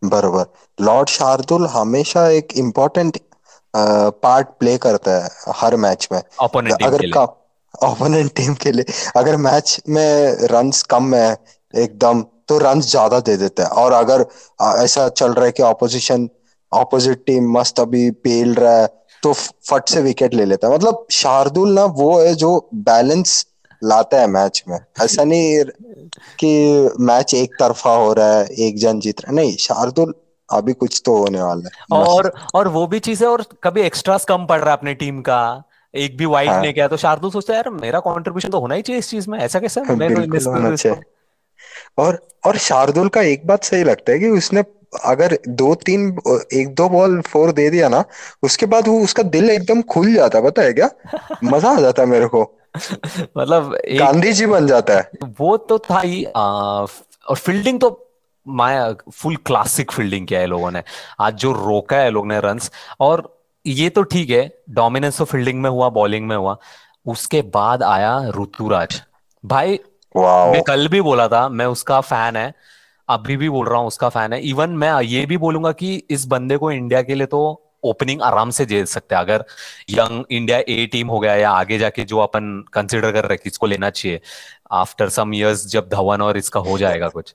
बरोबर। 0.02 0.44
लॉर्ड 0.78 1.08
शार्दुल 1.08 1.67
हमेशा 1.67 2.26
एक 2.31 2.49
इम्पोर्टेंट 2.56 3.19
पार्ट 3.75 4.49
प्ले 4.58 4.76
करता 4.78 5.11
है 5.14 5.31
हर 5.56 5.76
मैच 5.76 6.08
में। 6.12 6.20
ओपोनेंट 6.43 6.82
अगर 6.82 7.06
ओपोनेंट 7.84 8.30
टीम 8.36 8.54
के 8.54 8.72
लिए। 8.72 8.84
अगर 9.16 9.36
मैच 9.38 9.80
में 9.88 10.46
रन्स 10.50 10.82
कम 10.84 11.14
है 11.14 11.36
एकदम 11.74 12.22
तो 12.48 12.58
रन्स 12.58 12.90
ज़्यादा 12.90 13.20
दे 13.20 13.36
देता 13.36 13.62
है। 13.62 13.69
और 13.70 13.92
अगर 13.94 14.26
ऐसा 14.76 15.08
चल 15.10 15.32
रहा 15.32 15.44
है 15.44 15.52
कि 15.52 15.62
ऑपोजिशन 15.64 16.28
ऑपोजिट 16.72 17.24
टीम 17.26 17.50
मस्त 17.52 17.80
अभी 17.80 18.10
पेल 18.24 18.54
रहा 18.54 18.76
है 18.76 18.86
तो 19.22 19.32
फट 19.32 19.88
से 19.88 20.00
विकेट 20.02 20.34
ले 20.34 20.44
लेता 20.44 20.69
है। 20.69 20.74
मतलब 20.74 21.06
शार्दुल 21.12 21.72
ना 21.74 21.84
वो 21.96 22.19
है 22.20 22.34
जो 22.34 22.69
बैलेंस 22.86 23.44
लाता 23.82 24.20
है 24.20 24.26
मैच 24.28 24.62
में। 24.68 24.78
ऐसा 25.02 25.25
नहीं 25.25 25.64
कि 26.38 26.90
मैच 27.00 27.35
एक 27.35 27.54
तरफा 27.61 27.94
हो 27.97 28.12
रहा 28.12 28.32
है 28.32 28.47
एक 28.58 28.78
जन 28.78 29.00
जीत 29.00 29.20
रहा 29.20 29.30
है। 29.30 29.37
नहीं 29.37 29.56
शार्दुल 29.58 30.14
अभी 30.49 30.73
कुछ 30.75 31.00
तो 31.04 31.16
होने 31.16 31.42
वाला 31.42 31.68
है। 31.68 32.00
और 32.00 32.32
और 32.54 32.68
वो 32.68 32.87
भी 32.87 32.99
चीज़ 33.00 33.23
है 33.25 33.30
और 33.30 33.44
कभी 33.64 33.82
एक्स्ट्रास 33.82 34.25
कम 34.25 34.47
पड़ 34.47 34.61
रहा 34.61 34.70
है 34.70 34.76
अपने 34.76 34.94
टीम 34.94 35.20
का। 35.20 35.42
एक 35.94 36.16
भी 36.16 36.25
वाइड 36.25 36.49
हाँ। 36.49 36.61
नहीं 36.61 36.75
किया 36.75 36.88
तो 36.88 36.96
शार्दुल 36.96 37.30
सोचता 37.30 37.52
है 37.52 37.56
यार 37.56 37.70
मेरा 37.70 38.00
कंट्रीब्यूशन 38.00 38.49
तो 38.49 38.61
होना 38.61 38.75
ही 38.75 38.82
चाहिए 38.82 38.99
इस 38.99 39.11
चीज़ 39.11 39.30
में 39.30 39.38
ऐसा 39.38 39.61
कैसे 39.61 39.80
मैं 39.80 40.14
बिल्कुल 40.14 40.96
और 41.99 42.26
और 42.46 42.56
शार्दुल 42.56 43.08
का 43.08 43.22
एक 43.22 43.46
बात 43.46 43.64
सही 43.64 43.84
लगता 43.84 44.12
है 44.12 44.18
कि 44.18 44.28
उसने 44.28 44.64
अगर 45.04 45.38
दो 45.49 45.75
तीन 45.75 46.18
एक 46.52 46.75
दो 46.75 46.88
बॉल 46.88 47.20
फोर 47.20 47.52
दे 47.52 47.70
दिया 47.70 47.88
ना 47.88 48.04
उसके 48.42 48.66
बाद 48.66 48.88
वो 48.88 49.00
उसका 49.00 49.22
दिल 49.22 49.50
एकदम 49.50 49.82
खुल 49.82 50.14
जाता 50.14 50.38
है 50.38 50.44
पता 50.44 50.62
है 50.62 50.72
क्या? 50.72 50.90
मज़ा 51.44 51.70
आ 51.70 51.80
जाता 51.80 52.02
है 52.02 52.08
मेरे 52.08 52.26
को। 52.26 52.58
मतलब 53.38 53.75
एक 53.75 53.99
गांधी 53.99 54.32
जी 54.32 54.46
बन 54.46 54.66
जाता 54.66 54.94
है। 54.94 55.11
वो 55.40 55.56
तो 55.56 55.78
था 55.78 56.00
ही 56.00 56.25
आ, 56.25 56.40
और 57.28 57.37
फील्डिंग 57.37 57.80
तो 57.80 58.08
माया 58.49 58.94
फुल 59.12 59.37
क्लासिक 59.37 59.92
फील्डिंग 59.92 60.26
किया 60.26 60.40
है 60.40 60.46
लोगों 60.46 60.70
ने। 60.70 60.82
आज 61.20 61.34
जो 61.34 61.52
रोका 61.52 61.96
है 61.96 62.11
लोग 62.11 62.26
ने 62.26 62.40
रन्स 62.40 62.70
और 63.00 63.41
ये 63.66 63.88
तो 63.90 64.02
ठीक 64.04 64.31
है 64.31 64.42
डोमिनेंस 64.71 65.19
तो 65.19 65.25
फील्डिंग 65.25 65.61
में 65.62 65.69
हुआ 65.71 65.88
बॉलिंग 65.90 66.26
में 66.28 66.37
हुआ। 66.37 66.57
उसके 67.07 67.42
बाद 67.54 67.83
आया 67.83 68.19
ऋतुराज। 68.37 69.00
भाई 69.45 69.78
मैं 70.14 70.62
कल 70.62 70.88
भी 70.88 71.00
बोला 71.00 71.26
था 71.28 71.49
मैं 71.49 71.66
उसका 71.66 72.00
फ़ैन 72.02 72.37
है 72.37 72.52
अभी 73.09 73.37
भी 73.37 73.49
बोल 73.49 73.69
रहा 73.69 73.78
हूँ 73.78 73.87
उसका 73.87 74.09
फ़ैन 74.09 74.33
है। 74.33 74.40
इवन 74.40 74.71
मैं 74.71 74.92
ये 75.02 75.25
भी 75.26 75.37
बोलूँगा 75.38 75.73
कि 75.73 75.95
इस 76.11 76.26
बंदे 76.26 76.57
को 76.57 76.71
इंडिया 76.73 77.02
के 77.02 77.14
लिए 77.14 77.26
तो 77.26 77.40
ओपनिंग 77.85 78.23
आराम 78.23 78.50
से 78.50 78.64
दे 78.66 78.85
सकते 78.87 79.14
हैं। 79.14 79.23
अगर 79.23 79.45
यंग 79.90 80.25
इंडिया 80.31 80.59
ए 80.59 80.87
टीम 80.92 81.09
हो 81.09 81.19
गया 81.21 81.35
या 81.35 81.50
आगे 81.50 81.78
जाके 81.78 82.04
जो 82.04 82.19
अपन 82.19 82.64
कंसिडर 82.73 83.12
कर 83.12 83.25
रहे 83.25 83.35
हैं 83.35 83.40
इसको 83.47 83.66
लेना 83.66 83.90
चाहिए। 83.90 84.21
आफ्टर 84.73 85.09
सम 85.09 85.35
इयर्स 85.35 85.66
जब 85.66 85.88
धवन 85.88 86.23
और 86.23 86.37
इसका 86.37 86.61
हो 86.61 86.78
जाएगा 86.78 87.09
कुछ। 87.09 87.35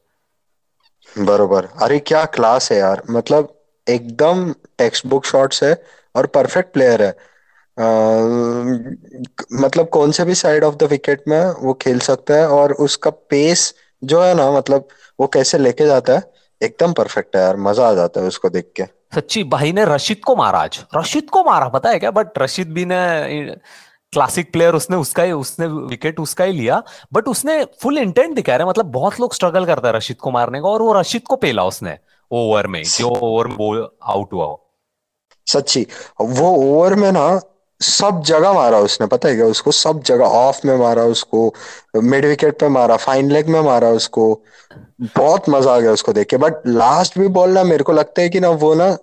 बरोबर। 1.16 1.68
अरे 1.82 2.00
क्या 2.00 2.24
क्लास 2.28 2.72
है 2.72 2.78
यार। 2.78 3.02
मतलब 3.10 3.54
एकदम 3.88 4.52
टेक्स्ट 4.78 5.08
बुक 5.08 5.26
शॉट्स 5.26 5.64
है। 5.64 5.74
और 6.18 6.26
परफेक्ट 6.26 6.74
प्लेयर 6.74 7.04
है। 7.04 7.12
अ, 7.78 7.88
मतलब 9.54 9.90
कौन 9.90 10.12
से 10.12 10.26
भी 10.26 10.36
साइड 10.36 10.64
ऑफ़ 10.64 10.76
द 10.76 10.84
विकेट 10.84 11.24
में 11.28 11.40
वो 11.62 11.74
खेल 11.74 12.00
सकता 12.00 12.34
है 12.34 12.48
और 12.50 12.74
उसका 12.74 13.10
पेस 13.30 13.74
जो 14.04 14.22
है 14.22 14.34
ना 14.36 14.52
मतलब 14.52 14.88
वो 15.20 15.28
कैसे 15.28 15.58
लेके 15.58 15.86
जाता 15.86 16.14
है 16.14 16.32
एकदम 16.62 16.94
परफेक्ट 16.94 17.36
है 17.36 17.42
यार 17.42 17.58
मज़ा 17.58 17.90
आ 17.90 17.94
जाता 17.94 18.22
है 18.22 18.28
उसको 18.28 18.50
देख 18.50 18.72
के। 18.76 18.84
सच्ची 19.16 19.44
भाई 19.44 19.72
ने 19.72 19.86
रशीद 19.86 20.20
को 20.20 20.36
मारा 20.36 20.60
आज। 20.60 20.80
रशीद 20.96 21.30
को 21.30 21.44
मारा 21.44 21.68
पता 21.70 21.90
है 21.90 22.00
क्या? 22.00 22.12
बट 22.12 22.40
रशीद 22.40 22.74
भी 22.74 22.86
ने 22.86 23.56
क्लासिक 24.14 24.52
प्लेयर 24.52 24.74
उसने 24.74 24.98
उसका 24.98 25.24
ही 25.24 25.32
उसने 25.32 25.68
विकेट 25.68 26.20
उसका 26.20 26.44
ही 26.44 26.54
लिया। 26.54 26.84
बट 27.14 27.28
उसने 27.28 27.64
फुल 27.82 27.98
इंटेंट 27.98 28.36
दिखाया 28.36 28.60
है 28.60 28.68
मतलब 28.68 28.86
बहुत 28.86 29.20
लोग 29.20 29.34
स्ट्रगल 29.34 29.66
करता 29.66 29.88
है 29.88 29.94
रशीद 29.94 30.18
को 30.18 30.32
मारने 30.32 30.60
का 30.60 30.68
और 30.68 30.82
वो 30.82 30.94
रशीद 30.94 31.22
को 31.22 31.36
पेला 31.36 31.64
उसने 31.64 31.98
ओवर 32.32 32.68
में 32.68 32.84
जो 32.84 33.10
ओवर 33.10 33.48
में 33.48 33.88
आउट 34.04 34.34
हुआ 34.34 34.46
हो। 34.46 34.64
सच्ची। 35.48 35.88
वो 36.22 36.50
ओवर 36.56 36.96
में 36.96 37.12
ना 37.12 37.40
सब 37.82 38.22
जगह 38.26 38.54
मारा 38.54 38.78
उसने 38.80 39.08
पता 39.08 39.30
है 39.30 39.36
क्या? 39.36 39.46
उसको 39.46 39.72
सब 39.72 40.02
जगह 40.04 40.26
ऑफ़ 40.26 40.68
में 40.68 40.76
मारा 40.78 41.04
उसको 41.04 41.54
मिड 41.96 42.26
विकेट 42.26 42.60
पे 42.60 42.68
मारा 42.68 42.96
फाइन 42.98 43.32
लेग 43.32 43.48
में 43.48 43.62
मारा 43.62 43.90
उसको। 43.90 44.44
बहुत 45.02 45.50
मज़ा 45.50 45.76
आ 45.76 45.80
गया 45.80 45.92
उसको 45.92 46.14
देख 46.14 46.28
के। 46.28 46.38
बट 46.38 46.54
लास्ट 46.68 47.20
भी 47.20 47.28
बॉल 47.28 47.50
ना 47.50 47.64
मेरे 47.64 47.84
को 47.84 47.92
लगता 47.92 48.22
है 48.22 48.30
कि 48.30 48.40
ना 48.40 48.50
वो 48.50 48.76
ना 48.76 48.98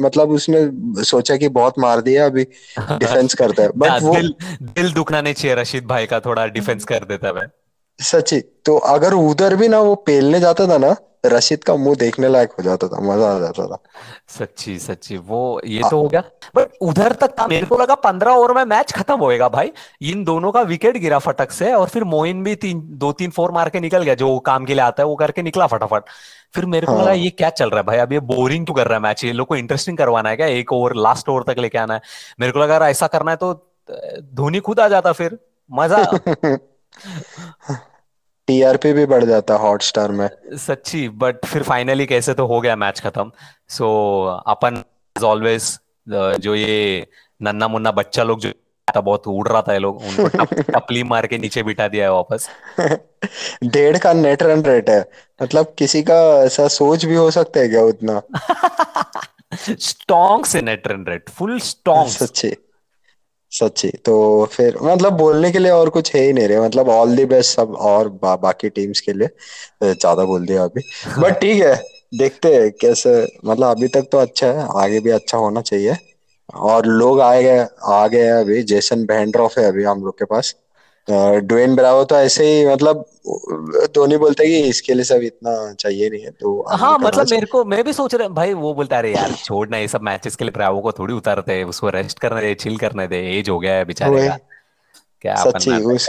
मतलब 0.00 0.30
उसने 0.30 1.04
सोचा 1.04 1.36
कि 1.36 1.48
बहुत 1.48 1.78
मार 1.78 2.00
दिया 2.00 2.26
अभी 2.26 2.44
डिफेंस 2.78 3.34
करता 3.34 3.62
है। 3.62 3.68
बट 3.76 3.90
वो 4.02 4.14
दिल 4.14 4.34
दिल 4.62 4.92
दुखना 4.92 5.20
नहीं 5.20 5.34
चाहिए 5.34 5.56
रशीद 5.56 5.86
भाई 5.86 6.06
का 6.06 6.20
थोड़ा 6.20 6.46
डिफेंस 6.46 6.84
कर 6.84 7.04
देता 7.04 7.40
है 7.40 7.46
सच्ची। 8.00 8.40
तो 8.40 8.76
अगर 8.76 9.14
उधर 9.14 9.56
भी 9.56 9.68
ना 9.68 9.80
वो 9.80 9.94
पेलने 9.94 10.40
जाता 10.40 10.66
था 10.68 10.78
ना 10.78 10.96
रशीद 11.24 11.64
का 11.64 11.74
मुँह 11.76 11.96
देखने 11.96 12.28
लायक 12.28 12.52
हो 12.52 12.62
जाता 12.62 12.88
था 12.88 13.00
मज़ा 13.02 13.34
आ 13.34 13.38
जाता 13.38 13.66
था। 13.66 13.78
सच्ची 14.28 14.78
सच्ची 14.78 15.16
वो 15.16 15.60
ये 15.64 15.82
तो 15.90 15.96
हो 15.96 16.08
गया। 16.08 16.22
बट 16.56 16.72
उधर 16.82 17.12
तक 17.12 17.34
था 17.40 17.46
मेरे 17.46 17.66
को 17.66 17.76
लगा 17.78 17.94
पंद्रह 17.94 18.32
ओवर 18.32 18.52
में 18.52 18.64
मैच 18.64 18.92
खत्म 18.92 19.18
होएगा 19.18 19.48
भाई। 19.48 19.72
इन 20.02 20.24
दोनों 20.24 20.52
का 20.52 20.60
विकेट 20.62 20.96
गिरा 20.96 21.18
फटक 21.18 21.52
से 21.52 21.72
और 21.72 21.88
फिर 21.88 22.04
मोइन 22.04 22.42
भी 22.44 22.54
तीन 22.56 22.80
दो 22.98 23.12
तीन 23.12 23.30
फोर 23.30 23.52
मार 23.52 23.68
के 23.70 23.80
निकल 23.80 24.02
गया 24.02 24.14
जो 24.14 24.38
काम 24.38 24.64
के 24.64 24.74
लिए 24.74 24.82
आता 24.82 25.02
है 25.02 25.06
वो 25.06 25.14
करके 25.16 25.42
निकला 25.42 25.66
फटाफट। 25.66 26.02
फिर 26.54 26.66
मेरे 26.66 26.86
को 26.86 26.92
लगा 26.92 27.04
हाँ। 27.04 27.14
ये 27.14 27.30
क्या 27.30 27.50
चल 27.50 27.70
रहा 27.70 27.80
है 27.80 27.86
भाई? 27.86 27.98
अब 27.98 28.12
ये 28.12 28.20
बोरिंग 28.20 28.66
क्यों 28.66 28.76
कर 28.76 28.86
रहा 28.86 28.96
है 28.96 29.02
मैच? 29.02 29.24
ये 29.24 29.32
लोग 29.32 29.48
को 29.48 29.56
इंटरेस्टिंग 29.56 29.98
करवाना 29.98 30.28
है 30.28 30.36
क्या? 30.36 30.46
एक 30.46 30.72
ओवर 30.72 30.94
लास्ट 30.96 31.28
ओवर 31.28 31.42
तक 31.52 31.58
लेके 31.58 31.78
आना 31.78 31.94
है। 31.94 32.00
मेरे 32.40 32.52
को 32.52 32.58
लगा 32.58 32.76
अगर 32.76 32.86
ऐसा 32.86 33.06
करना 33.06 33.30
है 33.30 33.36
तो 33.36 33.52
धोनी 34.34 34.60
खुद 34.60 34.80
आ 34.80 34.88
जाता 34.88 35.12
फिर। 35.12 35.38
मज़ा। 35.70 36.04
टीआरपी 38.48 38.92
भी 38.92 39.06
बढ़ 39.06 39.24
जाता 39.24 39.54
हॉटस्टार 39.54 40.10
में। 40.10 40.28
सच्ची 40.56 41.08
बट 41.08 41.44
फिर 41.44 41.62
फाइनली 41.62 42.06
कैसे 42.06 42.34
तो 42.34 42.46
हो 42.46 42.60
गया 42.60 42.76
मैच 42.76 43.00
खत्म। 43.00 43.30
सो 43.68 43.86
अपन 44.46 44.82
ऑलवेज 45.16 45.78
जो 46.40 46.54
ये 46.54 47.06
नन्ना 47.42 47.68
मुन्ना 47.68 47.90
बच्चा 47.90 48.22
लोग 48.22 48.40
जो 48.40 48.52
था 48.88 49.00
बहुत 49.00 49.26
उड़ 49.26 49.48
रहा 49.48 49.62
था 49.62 49.72
ये 49.72 49.78
लोग 49.78 50.02
उनको 50.02 50.26
टप, 50.28 50.54
टपली 50.70 51.02
मार 51.02 51.26
के 51.26 51.38
नीचे 51.38 51.62
बिठा 51.62 51.88
दिया 51.88 52.04
है 52.04 52.12
वापस। 52.12 52.48
डेढ़ 53.64 53.98
का 53.98 54.12
नेट 54.12 54.42
रन 54.42 54.62
रेट 54.62 54.90
है। 54.90 55.10
मतलब 55.42 55.74
किसी 55.78 56.02
का 56.02 56.18
ऐसा 56.44 56.68
सोच 56.68 57.04
भी 57.04 57.14
हो 57.14 57.30
सकता 57.30 57.60
है 57.60 57.68
क्या 57.68 57.82
उतना? 57.82 58.20
स्टोंग 59.80 60.44
से 60.44 60.62
net 60.62 60.88
run 60.88 61.04
rate 61.08 61.30
full 61.30 61.58
strong 61.60 62.08
सच्ची। 62.08 62.56
सच्ची। 63.52 63.88
तो 64.04 64.14
फिर 64.52 64.76
मतलब 64.82 65.12
बोलने 65.12 65.50
के 65.52 65.58
लिए 65.58 65.70
और 65.72 65.88
कुछ 65.90 66.14
है 66.14 66.22
ही 66.22 66.32
नहीं 66.32 66.48
रहे 66.48 66.60
मतलब 66.60 66.88
ऑल 66.88 67.16
दी 67.16 67.24
बेस्ट 67.26 67.56
सब 67.56 67.74
और 67.80 68.08
बा, 68.08 68.34
बाकी 68.36 68.68
टीम्स 68.70 69.00
के 69.00 69.12
लिए। 69.12 69.28
ज़्यादा 69.84 70.24
बोल 70.24 70.46
दिया 70.46 70.64
अभी। 70.64 70.82
बट 71.18 71.40
ठीक 71.40 71.62
है 71.62 71.74
देखते 72.14 72.54
हैं 72.54 72.70
कैसे 72.80 73.12
मतलब 73.44 73.66
अभी 73.66 73.88
तक 73.88 74.08
तो 74.12 74.18
अच्छा 74.18 74.46
है 74.48 74.66
आगे 74.82 75.00
भी 75.00 75.10
अच्छा 75.10 75.38
होना 75.38 75.60
चाहिए। 75.62 75.96
और 76.48 76.86
लोग 76.86 77.20
आए 77.20 77.42
गए 77.42 77.66
आ 77.88 78.06
गए 78.08 78.26
अभी। 78.30 78.62
जेसन 78.64 79.04
बैंड्रॉफ 79.06 79.58
है 79.58 79.64
अभी 79.64 79.84
हम 79.84 80.04
लोग 80.04 80.18
के 80.18 80.24
पास। 80.24 80.54
ड्वेन 81.10 81.74
ब्रावो 81.76 82.04
तो 82.04 82.16
ऐसे 82.16 82.44
ही 82.44 82.66
मतलब 82.66 83.04
धोनी 83.94 84.16
बोलते 84.16 84.46
कि 84.46 84.60
इसके 84.60 84.94
लिए 84.94 85.04
सब 85.04 85.22
इतना 85.22 85.72
चाहिए 85.74 86.10
नहीं 86.10 86.22
है 86.22 86.30
तो 86.30 86.66
हाँ 86.70 86.98
मतलब 86.98 87.26
मेरे 87.30 87.46
को 87.46 87.64
मैं 87.64 87.84
भी 87.84 87.92
सोच 87.92 88.14
रहा 88.14 88.28
भाई 88.28 88.52
वो 88.54 88.74
बोलता 88.74 88.98
अरे 88.98 89.14
यार 89.14 89.32
छोड़ना 89.32 89.76
ये 89.76 89.88
सब 89.88 90.02
मैचेस 90.02 90.36
के 90.36 90.44
लिए 90.44 90.52
ब्रावो 90.52 90.80
को 90.80 90.92
थोड़ी 90.92 91.14
उतारते 91.14 91.52
हैं 91.52 91.64
उसको 91.64 91.88
रेस्ट 91.90 92.18
करने 92.18 92.40
दे 92.40 92.54
चिल 92.54 92.76
करने 92.76 93.06
दे 93.06 93.38
एज 93.38 93.48
हो 93.48 93.58
गया 93.58 93.74
है 93.74 93.84
बेचारे 93.84 94.28
का। 94.28 94.38
क्या 95.20 95.34
सच्ची 95.34 95.70
उस 95.70 96.08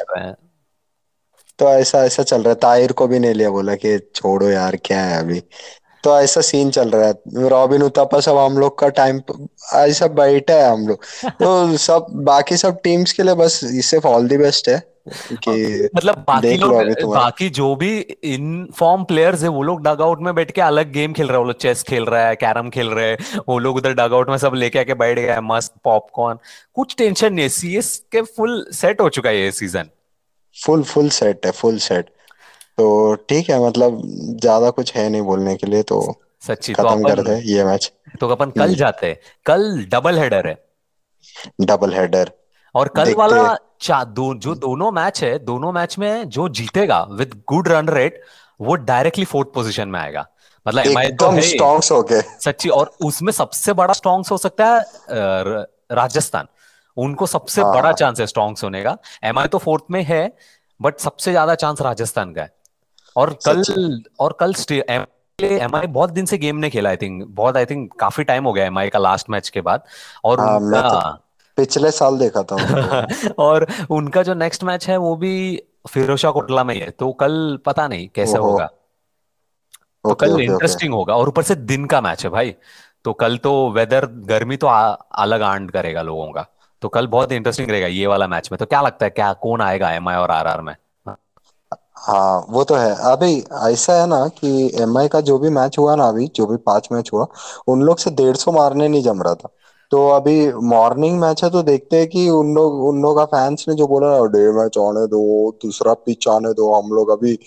तो 1.59 1.69
ऐसा 1.69 2.05
ऐसा 2.05 2.23
चल 2.23 2.41
रहा 2.41 2.50
है 2.50 2.55
ताहिर 2.55 2.91
को 2.91 3.07
भी 3.07 3.19
नहीं 3.19 3.33
लिया 3.33 3.50
बोला 3.50 3.75
कि 3.75 3.97
छोड़ो 4.15 4.50
यार 4.50 4.75
क्या 4.75 5.01
है 5.01 5.19
अभी? 5.19 5.43
तो 6.03 6.19
ऐसा 6.19 6.41
सीन 6.41 6.69
चल 6.72 6.89
रहा 6.89 7.07
है। 7.07 7.50
रॉबिन 7.50 7.83
उतापा 7.83 8.19
सब 8.19 8.38
हम 8.38 8.57
लोग 8.57 8.77
का 8.79 8.89
टाइम 8.98 9.22
ऐसा 9.75 10.07
बैठा 10.15 10.53
है 10.53 10.72
हम 10.72 10.88
लोग। 10.88 11.03
तो 11.33 11.77
सब 11.79 12.07
बाकी 12.25 12.57
सब 12.57 12.81
टीम्स 12.83 13.13
के 13.13 13.24
लिए 13.24 13.36
बस 13.36 13.60
इससे 13.65 13.98
ऑल 14.07 14.27
दी 14.27 14.38
बेस्ट 14.38 14.69
है 14.69 14.81
कि 15.33 15.89
मतलब 15.95 16.24
बाकी 16.27 16.55
लोग 16.57 16.74
बाकी 17.05 17.50
जो 17.51 17.75
भी 17.75 17.98
इन 18.25 18.67
फॉर्म 18.75 19.03
प्लेयर्स 19.03 19.41
है 19.43 19.50
वो 19.50 19.63
लोग 19.63 19.81
डग 19.83 20.01
आउट 20.01 20.22
में 20.22 20.33
बैठ 20.36 20.51
के 20.51 20.62
अलग 20.62 20.91
गेम 20.91 21.13
खेल 21.13 21.27
रहे 21.27 21.33
हैं। 21.33 21.39
वो 21.39 21.48
लोग 21.48 21.57
चेस 21.57 21.83
खेल 21.83 22.05
रहा 22.05 22.27
है 22.27 22.36
कैरम 22.36 22.69
खेल 22.69 22.89
रहे 22.89 23.10
हैं। 23.10 23.41
वो 23.48 23.57
लोग 23.60 23.77
उधर 23.77 23.93
डग 23.93 24.13
आउट 24.13 24.29
में 24.29 24.38
सब 24.38 24.53
लेके 24.55 24.79
आके 24.79 24.93
बैठ 24.95 25.19
गए 25.19 25.39
मस्त 25.43 25.74
पॉपकॉर्न 25.83 26.38
कुछ 26.75 26.95
टेंशन 26.98 27.33
नहीं 27.33 27.43
है। 27.43 27.50
सीएस 27.51 27.98
के 28.12 28.22
फुल 28.22 28.65
सेट 28.74 29.01
हो 29.01 29.10
चुका 29.10 29.29
है 29.29 29.39
ये 29.39 29.51
सीज़न 29.53 29.89
फुल 30.55 30.83
फुल 30.86 31.10
सेट 31.12 31.45
है 31.45 31.51
फुल 31.51 31.77
सेट 31.79 32.10
तो 32.77 33.13
ठीक 33.30 33.50
है 33.50 33.60
मतलब 33.63 34.01
ज़्यादा 34.42 34.70
कुछ 34.72 34.94
है 34.96 35.08
नहीं 35.10 35.22
बोलने 35.22 35.56
के 35.56 35.68
लिए 35.68 35.84
तो 35.84 36.01
सच्ची 36.42 36.74
तो 36.74 36.84
खत्म 36.84 37.01
तो 37.01 37.08
कर 37.08 37.22
दे 37.24 37.36
ये 37.48 37.63
मैच 37.63 37.92
तो 38.20 38.27
अपन 38.30 38.50
कल 38.51 38.62
हम्म। 38.62 38.75
जाते 38.75 39.08
हैं। 39.08 39.18
कल 39.46 39.86
डबल 39.92 40.18
हेडर 40.20 40.48
है। 40.48 40.58
डबल 41.62 41.94
हेडर 41.94 42.32
और 42.75 42.88
कल 42.96 43.13
वाला 43.18 43.56
चा 43.82 44.03
दो 44.18 44.34
जो 44.36 44.56
दोनों 44.58 44.92
मैच 44.92 45.24
है 45.24 45.38
दोनों 45.46 45.72
मैच 45.72 45.98
में 46.00 46.30
जो 46.30 46.48
जीतेगा 46.51 47.01
विद 47.12 47.42
गुड 47.48 47.68
रन 47.68 47.89
रेट 47.89 48.22
वो 48.60 48.75
डायरेक्टली 48.88 49.25
फोर्थ 49.25 49.50
पोजीशन 49.53 49.88
में 49.88 50.00
आएगा। 50.00 50.25
मतलब 50.65 50.86
एमआई 50.88 51.12
तो 51.13 51.42
स्ट्रॉन्ग्स 51.42 51.92
हो 51.92 52.01
गए। 52.03 52.22
सच्ची 52.42 52.70
और 52.70 52.92
उसमें 53.03 53.32
सबसे 53.34 53.74
बड़ा 53.74 53.94
स्ट्रॉन्ग्स 53.94 54.32
हो 54.32 54.38
सकता 54.38 54.68
है 54.68 55.65
राजस्थान। 55.92 56.48
उनको 56.98 57.25
सबसे 57.27 57.62
हाँ। 57.62 57.74
बड़ा 57.74 57.92
चांस 57.94 58.20
है 58.20 58.25
स्ट्रॉन्ग्स 58.27 58.63
होने 58.63 58.84
का। 58.84 58.98
एमआई 59.24 59.48
तो 59.48 59.58
फोर्थ 59.58 59.84
में 59.92 60.01
है 60.03 60.22
बट 60.80 61.00
सबसे 61.00 61.32
ज़्यादा 61.32 61.56
चांस 61.56 61.82
राजस्थान 61.82 62.34
का 62.34 62.42
है। 62.42 62.53
और 63.15 63.38
कल 63.48 64.03
और 64.20 64.38
कल 64.39 64.53
एम 65.39 65.75
आई 65.75 65.88
बहुत 65.88 66.10
दिन 66.10 66.25
से 66.25 66.38
गेम 66.38 66.58
नहीं 66.58 66.72
खेला 66.72 66.89
आई 66.89 66.98
थिंक 66.98 67.24
बहुत 67.27 67.58
आई 67.58 67.65
थिंक 67.65 67.93
काफ़ी 68.00 68.24
टाइम 68.24 68.43
हो 68.43 68.53
गया 68.53 68.65
एम 68.65 68.77
आई 68.79 68.89
का 68.89 69.00
लास्ट 69.00 69.29
मैच 69.29 69.50
के 69.50 69.62
बाद। 69.62 69.84
और 70.24 70.39
हाँ, 70.39 70.58
उनका 70.58 70.82
तो 70.89 71.17
पिछले 71.58 71.91
साल 71.91 72.17
देखा 72.17 72.43
था 72.43 73.08
और 73.39 73.67
उनका 73.89 74.24
जो 74.24 74.34
नेक्स्ट 74.34 74.63
मैच 74.63 74.88
है 74.88 74.98
वो 74.98 75.15
भी 75.15 75.63
फिरोशा 75.89 76.32
कोटला 76.32 76.63
में 76.63 76.75
है 76.75 76.89
तो 76.89 77.12
कल 77.13 77.60
पता 77.65 77.88
नहीं 77.88 78.08
कैसे 78.15 78.38
होगा। 78.38 78.65
तो 80.03 80.13
कल 80.13 80.39
इंटरेस्टिंग 80.41 80.93
होगा 80.93 81.15
और 81.15 81.27
ऊपर 81.27 81.43
से 81.43 81.55
दिन 81.55 81.86
का 81.86 82.01
मैच 82.01 82.24
है 82.24 82.29
भाई। 82.29 82.55
तो 83.05 83.13
कल 83.13 83.38
तो 83.38 83.70
वेदर 83.72 84.05
गर्मी 84.05 84.58
तो 84.58 84.67
आ, 84.67 84.91
अलग 84.91 85.41
आंड 85.41 85.72
करेगा 85.72 86.01
लोगों 86.01 86.32
का। 86.32 86.46
तो 86.82 86.89
कल 86.89 87.08
बहुत 87.08 87.32
इंटरेस्टिंग 87.32 87.70
रहेगा 87.70 87.88
ये 87.88 88.08
वाला 88.08 88.27
मैच 88.27 88.51
में। 88.51 88.58
तो 88.58 88.65
क्या 88.65 88.82
लगता 88.82 89.05
है 89.05 89.10
क्या 89.10 89.34
कौन 89.34 89.62
आएगा 89.62 89.91
एमआई 89.91 90.15
और 90.15 90.32
आर 90.32 90.62
में? 90.62 90.75
हाँ 91.97 92.45
वो 92.50 92.63
तो 92.63 92.75
है। 92.75 92.93
अभी 93.12 93.33
ऐसा 93.71 93.93
है 94.01 94.07
ना 94.07 94.27
कि 94.38 94.50
एमआई 94.81 95.07
का 95.07 95.19
जो 95.21 95.38
भी 95.39 95.50
मैच 95.50 95.77
हुआ 95.79 95.95
ना 95.95 96.07
अभी, 96.07 96.27
जो 96.27 96.45
भी 96.47 96.57
पाँच 96.59 96.88
मैच 96.91 97.09
हुआ, 97.13 97.27
उन 97.67 97.81
लोग 97.83 97.97
से 98.00 98.12
डेढ़ 98.12 98.35
सौ 98.38 98.51
मारने 98.51 98.88
नहीं 98.88 99.03
जम 99.03 99.21
रहा 99.23 99.35
था। 99.35 99.50
तो 99.91 100.07
अभी 100.09 100.35
मॉर्निंग 100.65 101.19
मैच 101.19 101.43
है 101.43 101.50
तो 101.50 101.62
देखते 101.63 101.97
हैं 101.97 102.07
कि 102.09 102.27
उन 102.29 102.53
लोग 102.55 102.79
उन 102.85 103.01
लोग 103.01 103.17
का 103.17 103.25
फैंस 103.27 103.65
ने 103.69 103.75
जो 103.75 103.88
बोला 103.88 104.07
ना, 104.09 104.25
डे 104.27 104.51
मैच 104.53 104.77
आने 104.77 105.05
दो, 105.07 105.51
दूसरा 105.63 105.93
पिच 105.95 106.27
आने 106.27 106.53
दो, 106.53 106.73
हम 106.73 106.89
लोग 106.93 107.09
अभी 107.12 107.38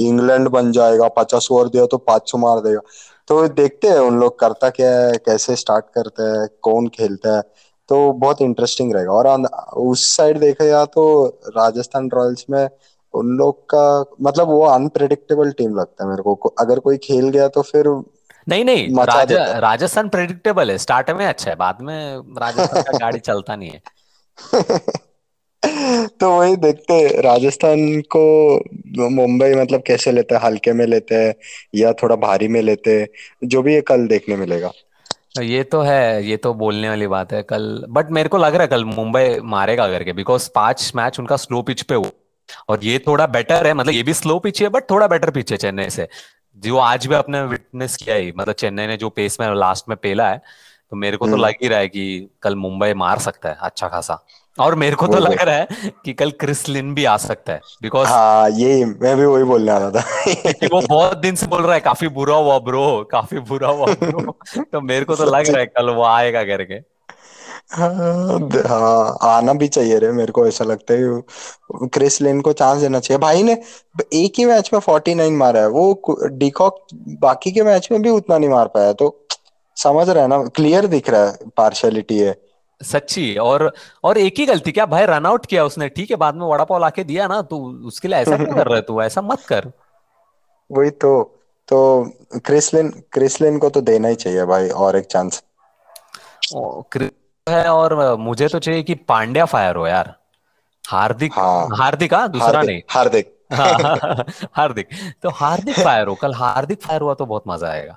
इंग्लैंड 0.00 0.48
बन 0.48 0.70
जाएगा, 0.72 1.08
पचास 1.18 1.48
ओवर 1.52 1.68
दिया 1.68 1.86
तो 1.86 1.98
पाँच 2.00 2.30
सौ 2.30 2.38
मार 2.38 2.60
देगा। 2.60 2.80
तो 3.28 3.46
देखते 3.50 3.88
हैं 3.88 3.98
उन 4.00 4.18
लोग 4.20 4.38
करता 4.38 4.70
क्या 4.70 4.90
है, 4.98 5.16
कैसे 5.18 5.56
स्टार्ट 5.56 5.84
करते 5.94 6.22
हैं, 6.22 6.48
कौन 6.62 6.88
खेलता 6.88 7.36
है। 7.36 7.42
तो 7.88 8.12
बहुत 8.12 8.42
इंटरेस्टिंग 8.42 8.94
रहेगा। 8.94 9.12
और 9.12 9.26
उस 9.76 10.16
साइड 10.16 10.38
देखा 10.38 10.66
जाए 10.66 10.86
तो 10.86 11.04
राजस्थान 11.48 12.10
रॉयल्स 12.14 12.44
में 12.50 12.68
उन 13.14 13.26
लोग 13.26 13.64
का 13.74 14.04
मतलब 14.22 14.48
वो 14.48 14.64
अनप्रेडिक्टेबल 14.64 15.50
टीम 15.52 15.76
लगता 15.76 16.04
है 16.04 16.10
मेरे 16.10 16.22
को। 16.22 16.48
अगर 16.60 16.78
कोई 16.78 16.96
खेल 16.96 17.28
गया 17.28 17.48
तो 17.48 17.62
फिर 17.62 17.84
नहीं 18.48 18.64
नहीं 18.64 19.06
राजा, 19.06 19.58
राजस्थान 19.58 20.08
प्रेडिक्टेबल 20.08 20.70
है। 20.70 20.78
स्टार्ट 20.78 21.10
में 21.10 21.26
अच्छा 21.26 21.50
है 21.50 21.56
बाद 21.56 21.78
में 21.80 22.16
राजस्थान 22.38 22.82
का 22.82 22.98
गाड़ी 22.98 23.18
चलता 23.28 23.56
नहीं 23.56 23.70
है। 23.70 23.82
तो 26.20 26.38
वही 26.38 26.56
देखते 26.56 27.20
राजस्थान 27.20 28.00
को 28.00 28.56
मुंबई 29.10 29.54
मतलब 29.54 29.82
कैसे 29.86 30.12
लेते 30.12 30.34
हैं? 30.34 30.42
हल्के 30.42 30.72
में 30.72 30.86
लेते 30.86 31.14
हैं 31.14 31.34
या 31.74 31.92
थोड़ा 31.92 32.16
भारी 32.16 32.48
में 32.48 32.60
लेते 32.62 33.00
हैं? 33.00 33.08
जो 33.44 33.62
भी 33.62 33.74
ये 33.74 33.80
कल 33.80 34.06
देखने 34.06 34.36
मिलेगा। 34.36 34.70
ये 35.34 35.62
तो 35.64 35.80
है, 35.80 36.24
ये 36.24 36.36
तो 36.36 36.52
बोलने 36.54 36.88
वाली 36.88 37.06
बात 37.06 37.32
है 37.32 37.42
कल। 37.42 37.84
बट 37.88 38.10
मेरे 38.10 38.28
को 38.28 38.38
लग 38.38 38.52
रहा 38.52 38.62
है 38.62 38.68
कल 38.68 38.84
मुंबई 38.84 39.38
मारेगा 39.44 39.86
करके 39.88 40.12
बिकॉज़ 40.12 40.48
पाँच 40.54 40.92
मैच 40.96 41.18
उनका 41.20 41.36
स्लो 41.36 41.62
पिच 41.62 41.82
पे 41.82 41.94
हो 41.94 42.10
और 42.68 42.84
ये 42.84 42.98
थोड़ा 42.98 43.26
बेटर 43.26 43.66
है 43.66 43.72
मतलब 43.74 43.92
ये 43.92 44.02
भी 44.02 44.14
स्लो 44.14 44.38
पिच 44.38 44.62
है 44.62 44.68
बट 44.68 44.90
थोड़ा 44.90 45.06
बेटर 45.06 45.30
पिच 45.30 45.52
है 45.52 45.58
चेन्नई 45.58 45.90
से। 45.90 46.08
जो 46.56 46.76
आज 46.78 47.06
भी 47.06 47.14
आपने 47.14 47.42
विटनेस 47.42 47.96
किया 47.96 48.16
ही 48.16 48.32
मतलब 48.36 48.54
चेन्नई 48.54 48.86
ने 48.86 48.96
जो 48.96 49.08
पेस 49.10 49.40
में 49.40 49.54
लास्ट 49.54 49.88
में 49.88 49.96
पेला 50.02 50.28
है 50.30 50.42
तो 50.90 50.96
मेरे 50.96 51.16
को 51.16 51.26
तो 51.26 51.32
हम्म। 51.32 51.44
लग 51.44 51.54
ही 51.62 51.68
रहा 51.68 51.78
है 51.78 51.88
कि 51.88 52.30
कल 52.42 52.56
मुंबई 52.56 52.94
मार 52.94 53.18
सकता 53.18 53.48
है 53.48 53.56
अच्छा 53.60 53.88
खासा। 53.88 54.24
और 54.58 54.74
मेरे 54.74 54.96
को 54.96 55.06
तो 55.06 55.18
लग 55.18 55.42
रहा 55.42 55.54
है 55.54 55.68
कि 56.04 56.12
कल 56.12 56.30
क्रिस 56.30 56.68
लिन 56.68 56.94
भी 56.94 57.04
आ 57.04 57.16
सकता 57.16 57.52
है 57.52 57.60
बिकॉज़ 57.82 58.08
हाँ 58.08 58.50
ये 58.50 58.84
मैं 58.84 59.16
भी 59.16 59.24
वही 59.24 59.44
बोलने 59.44 59.72
आ 59.72 59.78
रहा 59.78 59.90
था 59.90 60.04
वो 60.72 60.80
बहुत 60.88 61.16
दिन 61.18 61.34
से 61.34 61.46
बोल 61.46 61.62
रहा 61.62 61.74
है 61.74 61.80
काफ़ी 61.80 62.08
बुरा 62.08 62.36
हुआ 62.36 62.58
ब्रो 62.58 63.08
काफ़ी 63.12 63.38
बुरा 63.38 63.68
हुआ 63.68 63.86
ब्रो 63.86 64.36
तो 64.72 64.80
मेरे 64.80 65.04
को 65.04 65.16
तो 65.16 65.24
लग 65.24 65.48
रहा 65.48 65.60
है 65.60 65.66
कल 65.66 65.90
वो 65.90 66.04
आएगा 66.04 66.42
करके। 66.44 66.74
हाँ 67.72 68.38
हाँ 68.68 69.18
आना 69.22 69.52
भी 69.52 69.68
चाहिए 69.68 69.98
रे 69.98 70.12
मेरे 70.12 70.32
को 70.32 70.46
ऐसा 70.46 70.64
लगता 70.64 70.94
है 70.94 71.22
क्रिस 71.88 72.20
लेन 72.22 72.40
को 72.40 72.52
चांस 72.52 72.80
देना 72.80 73.00
चाहिए। 73.00 73.18
भाई 73.18 73.42
ने 73.42 73.52
एक 74.12 74.32
ही 74.38 74.44
मैच 74.44 74.70
में 74.72 74.80
फोर्टी 74.80 75.14
नाइन 75.14 75.36
मारा 75.36 75.60
है 75.60 75.68
वो 75.68 76.16
डिकॉक 76.32 76.86
बाकी 76.94 77.52
के 77.52 77.62
मैच 77.62 77.88
में 77.92 78.02
भी 78.02 78.10
उतना 78.10 78.38
नहीं 78.38 78.50
मार 78.50 78.66
पाया 78.66 78.92
तो 78.92 79.20
समझ 79.76 80.08
रहे 80.08 80.22
हैं 80.22 80.28
ना 80.28 80.42
क्लियर 80.56 80.86
दिख 80.86 81.08
रहा 81.10 81.26
है 81.26 81.50
पार्शलिटी 81.56 82.18
है। 82.18 82.34
सच्ची 82.80 83.34
और 83.36 83.72
और 84.04 84.18
एक 84.18 84.38
ही 84.38 84.46
गलती 84.46 84.72
क्या? 84.72 84.86
भाई 84.86 85.04
रन 85.06 85.26
आउट 85.26 85.46
किया 85.46 85.64
उसने 85.64 85.88
ठीक 85.88 86.10
है 86.10 86.16
बाद 86.16 86.34
में 86.34 86.46
वड़ा 86.46 86.64
पाव 86.64 86.80
लाके 86.80 87.04
दिया 87.04 87.26
ना 87.28 87.40
तो 87.42 87.58
उसके 87.86 88.08
लिए 88.08 88.18
ऐसा 88.18 88.36
क्यों 88.36 88.54
कर 88.54 88.66
रहे 88.66 88.80
तू? 88.80 89.00
ऐसा 89.02 89.22
मत 89.22 89.40
कर। 89.48 89.70
वही 90.70 90.90
तो 90.90 91.12
तो 91.68 91.78
क्रिसलिन 92.46 92.88
क्रिसलिन 93.12 93.58
को 93.58 93.68
तो 93.70 93.80
देना 93.80 94.08
ही 94.08 94.14
चाहिए 94.14 94.44
भाई 94.44 94.68
और 94.68 94.96
एक 94.96 95.04
चांस 95.06 95.42
ओ, 96.56 96.82
है 97.46 97.68
और 97.68 98.16
मुझे 98.18 98.48
तो 98.48 98.58
चाहिए 98.58 98.82
कि 98.82 98.94
पांड्या 98.94 99.44
फायर 99.44 99.76
हो 99.76 99.86
यार। 99.86 100.14
हार्दिक 100.84 101.32
हाँ। 101.32 101.68
हार्दिक 101.76 102.14
हाँ 102.14 102.28
दूसरा 102.28 102.46
हार्दिक 102.46 102.70
नहीं। 102.70 102.82
हार्दिक। 102.90 103.32
हाँ 103.52 104.24
हार्दिक 104.56 104.88
तो 105.22 105.30
हार्दिक 105.30 105.78
फायर 105.80 106.06
हो। 106.06 106.14
कल 106.14 106.34
हार्दिक 106.34 106.82
फायर 106.82 107.00
हुआ 107.00 107.14
तो 107.14 107.26
बहुत 107.26 107.42
मज़ा 107.48 107.68
आएगा। 107.68 107.96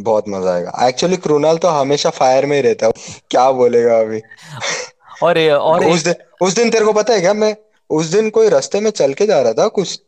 बहुत 0.00 0.24
मज़ा 0.28 0.54
आएगा। 0.54 0.88
एक्चुअली 0.88 1.16
कृणाल 1.16 1.58
तो 1.58 1.68
हमेशा 1.68 2.10
फायर 2.10 2.46
में 2.46 2.56
ही 2.56 2.62
रहता 2.62 2.86
है। 2.86 2.92
क्या 3.30 3.50
बोलेगा 3.50 4.00
अभी? 4.00 4.20
और 5.22 5.38
ए- 5.38 5.50
और 5.50 5.84
उस 5.84 6.00
दिन 6.00 6.14
उस 6.40 6.52
दिन 6.52 6.70
तेरे 6.70 6.84
को 6.84 6.92
पता 6.92 7.14
है 7.14 7.20
क्या? 7.20 7.34
मैं 7.34 7.56
उस 7.90 8.06
दिन 8.06 8.30
कोई 8.30 8.48
रास्ते 8.48 8.80
में 8.80 8.90
चल 8.90 9.14
के 9.14 9.26
जा 9.26 9.40
रहा 9.40 9.52
था 9.52 9.68
कुछ। 9.68 10.00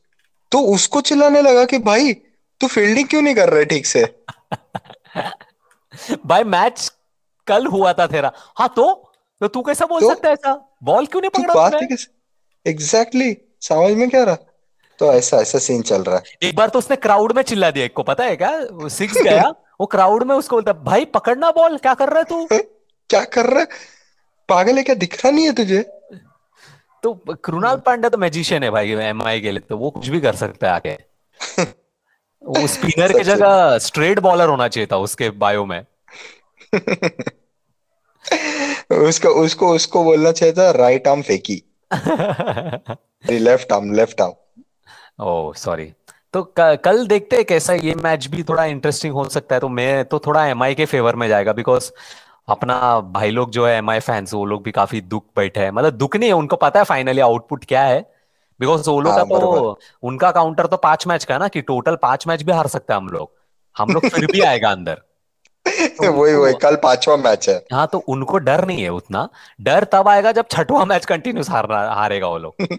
तो 0.52 0.58
उसको 0.58 1.00
चिल्लाने 1.00 1.42
लगा 1.42 1.64
कि 1.64 1.78
भाई 1.78 2.12
तू 2.60 2.66
फील्डिंग 2.66 3.08
क्यों 3.08 3.22
नहीं 3.22 3.34
कर 3.34 3.48
रहे 3.48 3.64
ठीक 3.64 3.86
से? 3.86 4.14
भाई 6.26 6.44
मैच 6.44 6.92
कल 7.46 7.66
हुआ 7.66 7.92
था 7.92 8.06
तेरा। 8.06 8.32
हाँ 8.56 8.72
तो? 8.76 9.12
तो 9.40 9.48
तू 9.48 9.62
कैसा 9.62 9.86
बोल 9.86 10.00
तो 10.00 10.08
सकता 10.08 10.28
है 10.28 10.34
ऐसा? 10.34 10.76
बॉल 10.82 11.06
क्यों 11.06 11.22
नहीं 11.22 11.30
पकड़ा 11.30 11.68
तूने 11.68 11.96
एग्जैक्टली 12.70 13.34
exactly, 13.34 13.66
समझ 13.68 13.92
में 13.92 14.10
क्या 14.10 14.24
रहा? 14.24 14.36
तो 14.98 15.12
ऐसा 15.12 15.36
ऐसा 15.36 15.58
सीन 15.58 15.82
चल 15.82 16.02
रहा 16.02 16.16
है। 16.16 16.22
एक 16.42 16.56
बार 16.56 16.68
तो 16.68 16.78
उसने 16.78 16.96
क्राउड 16.96 17.32
में 17.32 17.42
चिल्ला 17.42 17.70
दिया। 17.70 17.84
एक 17.84 17.92
को 17.92 18.02
पता 18.02 18.24
है 18.24 18.36
क्या? 18.36 18.60
सिक्स 18.88 19.22
गया। 19.22 19.52
वो 19.80 19.86
क्राउड 19.86 20.22
में 20.22 20.34
उसको 20.34 20.56
बोलता 20.56 20.72
भाई 20.72 21.04
पकड़ना 21.04 21.50
बॉल 21.50 21.76
क्या 21.76 21.94
कर 21.94 22.08
रहा 22.08 22.18
है 22.18 22.24
तू? 22.24 22.48
क्या 23.10 23.24
कर 23.24 23.46
रहा 23.46 23.60
है? 23.60 23.66
पागल 24.48 24.76
है 24.76 24.82
क्या? 24.82 24.94
दिख 24.94 25.14
रहा 25.14 25.30
नहीं 25.30 25.46
है 25.46 25.52
तुझे? 25.52 25.82
तो 27.02 27.14
कृणाल 27.14 27.76
पांड्या 27.76 28.10
तो 28.10 28.18
मैजिशियन 28.18 28.62
है 28.62 28.70
भाई 28.70 28.90
एमआई 28.90 29.40
के 29.40 29.50
लिए 29.50 29.60
तो 29.60 29.78
वो 29.78 29.90
कुछ 29.90 30.08
भी 30.08 30.20
कर 30.20 30.36
सकता 30.36 30.66
है 30.66 30.72
आके 30.72 30.90
वो 32.42 32.66
स्पिनर 32.66 33.12
की 33.12 33.24
जगह 33.24 33.78
स्ट्रेट 33.78 34.18
बॉलर 34.18 34.48
होना 34.48 34.68
चाहिए 34.68 34.88
था 34.92 34.96
उसके 34.96 35.30
बायो 35.30 35.64
में। 35.64 35.86
उसको 38.90 39.28
उसको 39.28 39.68
उसको 39.68 40.04
बोलना 40.04 40.32
चाहिए 40.32 40.54
था 40.54 40.70
राइट 40.70 41.08
आर्म 41.08 41.22
फेंकी 41.22 41.62
left 43.30 43.72
arm 43.72 43.92
left 43.92 44.20
arm 44.20 44.62
oh 45.24 45.54
sorry 45.54 45.92
तो 46.34 46.42
कल 46.58 47.06
देखते 47.06 47.36
हैं 47.36 47.44
कैसा 47.44 47.72
ये 47.72 47.94
मैच 47.94 48.26
भी 48.26 48.42
थोड़ा 48.42 48.64
इंटरेस्टिंग 48.64 49.14
हो 49.14 49.28
सकता 49.28 49.54
है। 49.54 49.60
तो 49.60 49.68
मैं 49.68 50.04
तो 50.04 50.18
थोड़ा 50.18 50.46
एमआई 50.46 50.74
के 50.74 50.84
फेवर 50.84 51.16
में 51.16 51.28
जाएगा 51.28 51.52
बिकॉज़ 51.52 51.90
अपना 52.48 53.00
भाई 53.00 53.30
लोग 53.30 53.50
जो 53.50 53.66
है 53.66 53.76
एमआई 53.76 54.00
फैंस 54.00 54.34
वो 54.34 54.44
लोग 54.44 54.62
भी 54.62 54.72
काफ़ी 54.72 55.00
दुख 55.00 55.24
बैठे 55.36 55.60
हैं। 55.60 55.70
मतलब 55.70 55.92
दुख 55.92 56.16
नहीं 56.16 56.28
है 56.28 56.34
उनको 56.34 56.56
पता 56.56 56.80
है 56.80 56.84
फाइनली 56.84 57.20
आउटपुट 57.20 57.64
क्या 57.64 57.82
है। 57.82 58.00
बिकॉज़ 58.60 58.90
वो 58.90 59.00
लोग 59.00 59.12
का 59.14 59.20
हाँ 59.20 59.40
तो 59.40 59.78
उनका 60.02 60.30
काउंटर 60.30 60.66
तो 60.66 60.76
पाँच 60.76 61.06
मैच 61.06 61.24
का 61.24 61.34
है 61.34 61.40
ना 61.40 61.48
कि 61.48 61.60
टोटल 61.60 61.96
पाँच 61.96 62.26
मैच 62.26 62.42
भी 62.42 62.52
हार 62.52 62.66
सकते 62.66 62.92
हैं 62.92 63.00
हम 63.00 63.08
लोग। 63.08 63.30
हम 63.78 63.90
लोग 63.90 64.08
फिर 64.08 64.26
भी 64.26 64.40
आएगा 64.40 64.70
अंदर। 64.70 64.94
तो 65.66 66.12
वही 66.22 66.34
वही 66.34 66.54
कल 66.54 66.74
पांचवा 66.74 67.16
मैच 67.16 67.48
है। 67.48 67.64
हाँ 67.72 67.86
तो 67.86 67.98
उनको 67.98 68.38
डर 68.38 68.64
नहीं 68.64 68.82
है 68.82 68.88
उतना। 68.88 69.28
डर 69.60 69.84
तब 69.84 70.08
आएगा 70.08 70.32
जब 70.32 70.46
छठवा 70.50 70.84
मैच 70.84 71.04
कंटिन्यूस 71.04 71.50
हारना 71.50 71.78
हारेगा 71.92 72.28
वो 72.28 72.38
लोग। 72.38 72.62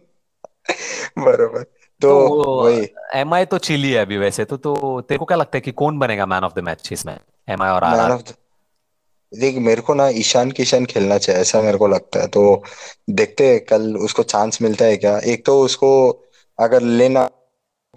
बरोबर। 1.17 1.65
तो 2.01 2.09
तो 2.43 2.61
वही। 2.63 2.87
एम 3.15 3.33
आई 3.33 3.45
तो 3.45 3.57
चिली 3.57 3.91
है 3.91 4.01
अभी 4.01 4.17
वैसे 4.17 4.45
तो 4.45 4.57
तो 4.57 5.01
तेरे 5.01 5.17
को 5.17 5.25
क्या 5.25 5.37
लगता 5.37 5.57
है 5.57 5.61
कि 5.61 5.71
कौन 5.71 5.99
बनेगा 5.99 6.25
मैन 6.25 6.43
ऑफ़ 6.43 6.53
द 6.55 6.63
मैच 6.63 6.89
इसमें 6.91 7.17
एम 7.49 7.61
आई 7.63 7.71
और 7.71 7.83
आर 7.83 7.99
आर 8.01 8.17
देख 9.33 9.55
मेरे 9.57 9.81
को 9.81 9.93
ना 9.93 10.07
ईशान 10.09 10.51
किशन 10.51 10.85
खेलना 10.85 11.17
चाहिए 11.17 11.41
ऐसा 11.41 11.61
मेरे 11.61 11.77
को 11.77 11.87
लगता 11.87 12.19
है। 12.19 12.27
तो 12.27 12.63
देखते 13.09 13.47
हैं 13.47 13.59
कल 13.65 13.95
उसको 13.97 14.23
चांस 14.23 14.61
मिलता 14.61 14.85
है 14.85 14.97
क्या? 14.97 15.17
एक 15.17 15.45
तो 15.45 15.59
उसको 15.61 15.89
अगर 16.59 16.81
लेना 16.81 17.29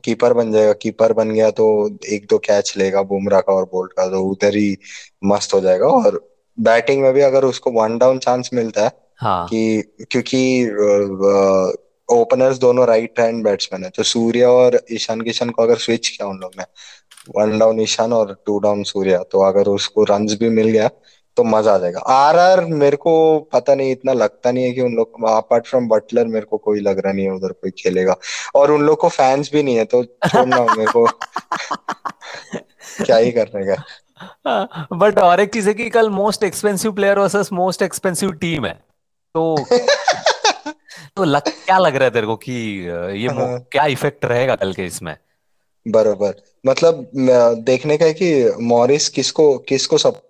कीपर 0.04 0.32
बन 0.32 0.52
जाएगा 0.52 0.72
कीपर 0.72 1.12
बन 1.12 1.30
गया 1.30 1.50
तो 1.50 1.66
एक 2.06 2.26
दो 2.30 2.38
कैच 2.38 2.74
लेगा 2.76 3.02
बुमराह 3.02 3.40
का 3.40 3.52
और 3.52 3.64
बोल्ट 3.64 3.92
का 3.92 4.06
तो 4.06 4.22
उधर 4.22 4.56
ही 4.56 4.76
मस्त 5.24 5.54
हो 5.54 5.60
जाएगा। 5.60 5.86
और 5.86 6.20
बैटिंग 6.58 7.02
में 7.02 7.12
भी 7.12 7.20
अगर 7.20 7.44
उसको 7.44 7.70
वन 7.70 7.98
डाउन 7.98 8.18
चांस 8.18 8.50
मिलता 8.54 8.84
है 8.84 8.90
हाँ। 9.20 9.46
कि 9.46 9.82
क्योंकि 10.10 10.40
ओपनर्स 12.08 12.58
दोनों 12.58 12.86
राइट 12.86 13.20
हैंड 13.20 13.42
बैट्समैन 13.44 13.84
है। 13.84 13.90
तो 13.90 14.02
सूर्य 14.02 14.44
और 14.44 14.80
ईशान 14.92 15.20
किशन 15.20 15.50
को 15.50 15.62
अगर 15.62 15.76
स्विच 15.78 16.08
किया 16.08 16.28
उन 16.28 16.38
लोग 16.38 16.52
ने 16.58 16.64
वन 17.36 17.58
डाउन 17.58 17.80
ईशान 17.80 18.12
और 18.12 18.36
टू 18.46 18.58
डाउन 18.58 18.82
सूर्या 18.84 19.22
तो 19.22 19.42
अगर 19.42 19.68
उसको 19.68 20.04
रन्स 20.04 20.34
भी 20.40 20.48
मिल 20.50 20.68
गया 20.68 20.88
तो 21.36 21.44
मज़ा 21.44 21.74
आ 21.74 21.78
जाएगा। 21.78 22.00
आर 22.00 22.36
आर 22.38 22.64
मेरे 22.64 22.96
को 22.96 23.12
पता 23.52 23.74
नहीं 23.74 23.90
इतना 23.92 24.12
लगता 24.12 24.50
नहीं 24.52 24.64
है 24.64 24.72
कि 24.72 24.80
उन 24.80 24.94
लोग 24.94 25.24
अपार्ट 25.28 25.66
फ्रॉम 25.66 25.88
बटलर 25.88 26.26
मेरे 26.26 26.46
को 26.46 26.56
कोई 26.58 26.80
लग 26.80 26.98
रहा 26.98 27.12
नहीं 27.12 27.24
है 27.26 27.32
उधर 27.32 27.52
कोई 27.52 27.70
खेलेगा। 27.78 28.16
और 28.54 28.70
उन 28.70 28.82
लोग 28.82 28.98
को 29.00 29.08
फैंस 29.08 29.50
भी 29.52 29.62
नहीं 29.62 29.76
है 29.76 29.84
तो 29.84 30.02
छोड़ना 30.04 30.60
मेरे 30.76 30.90
को। 30.92 31.06
क्या 33.04 33.16
ही 33.16 33.30
करने 33.32 33.64
का। 33.66 34.86
बट 34.92 35.18
और 35.18 35.40
एक 35.40 35.52
चीज़ 35.52 35.68
है 35.68 35.74
कि 35.74 35.88
कल 35.90 36.10
most 36.10 36.44
expensive 36.44 36.92
player 36.92 37.18
versus 37.18 37.52
most 37.52 37.82
expensive 37.82 38.32
team 38.32 38.66
है। 38.66 38.74
तो 39.34 39.56
तो 41.18 41.24
लग, 41.24 41.42
क्या 41.42 41.78
लग 41.78 41.96
रहा 41.96 42.04
है 42.04 42.10
तेरे 42.10 42.26
को 42.26 42.36
कि 42.36 42.52
ये 43.16 43.28
हाँ। 43.28 43.58
क्या 43.72 43.86
इफ़ेक्ट 43.86 44.24
रहेगा 44.24 44.56
कल 44.56 44.72
के 44.72 44.84
इसमें? 44.86 45.16
बरोबर। 45.88 46.34
मतलब 46.66 47.10
देखने 47.58 47.96
का 47.96 48.04
है 48.04 48.12
कि 48.12 48.52
मॉरिस 48.60 49.08
किसको 49.08 49.58
किसको 49.58 49.98
सब 49.98 50.22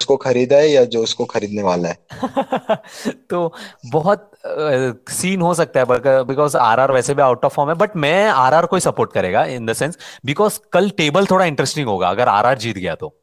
उसको 0.00 0.16
खरीदा 0.16 0.56
है 0.56 0.68
या 0.70 0.84
जो 0.84 1.02
उसको 1.02 1.24
खरीदने 1.24 1.62
वाला 1.62 1.88
है? 1.88 1.98
तो 3.30 3.52
बहुत 3.86 4.30
सीन 5.10 5.40
हो 5.40 5.54
सकता 5.54 5.80
है 5.80 5.86
बिकॉज़ 6.24 6.56
आरआर 6.56 6.92
वैसे 6.92 7.14
भी 7.14 7.22
आउट 7.22 7.44
ऑफ़ 7.44 7.54
फॉर्म 7.54 7.70
है 7.70 7.76
बट 7.76 7.96
मैं 7.96 8.28
आरआर 8.28 8.66
को 8.66 8.76
ही 8.76 8.80
सपोर्ट 8.80 9.12
करेगा 9.12 9.44
इन 9.44 9.66
द 9.66 9.72
सेंस 9.72 9.98
बिकॉज़ 10.26 10.58
कल 10.72 10.90
टेबल 10.90 11.26
थोड़ा 11.26 11.44
इंटरेस्टिंग 11.44 11.88
होगा 11.88 12.08
अगर 12.08 12.28
आरआर 12.28 12.58
जीत 12.58 12.78
गया 12.78 12.94
तो। 12.94 13.16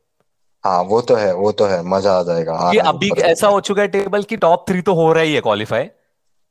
हाँ 0.65 0.81
वो 0.83 1.01
तो 1.01 1.15
है 1.15 1.33
वो 1.33 1.51
तो 1.51 1.65
है 1.65 1.83
मज़ा 1.83 2.19
आ 2.19 2.23
जाएगा 2.23 2.53
आर 2.53 2.77
अभी 2.77 3.11
ऐसा 3.21 3.47
हो 3.47 3.59
चुका 3.61 3.81
है 3.81 3.87
टेबल 3.87 4.23
की 4.23 4.37
टॉप 4.37 4.65
थ्री 4.69 4.81
तो 4.81 4.93
हो 4.93 5.13
रही 5.13 5.33
है 5.35 5.41
क्वालिफाई 5.41 5.89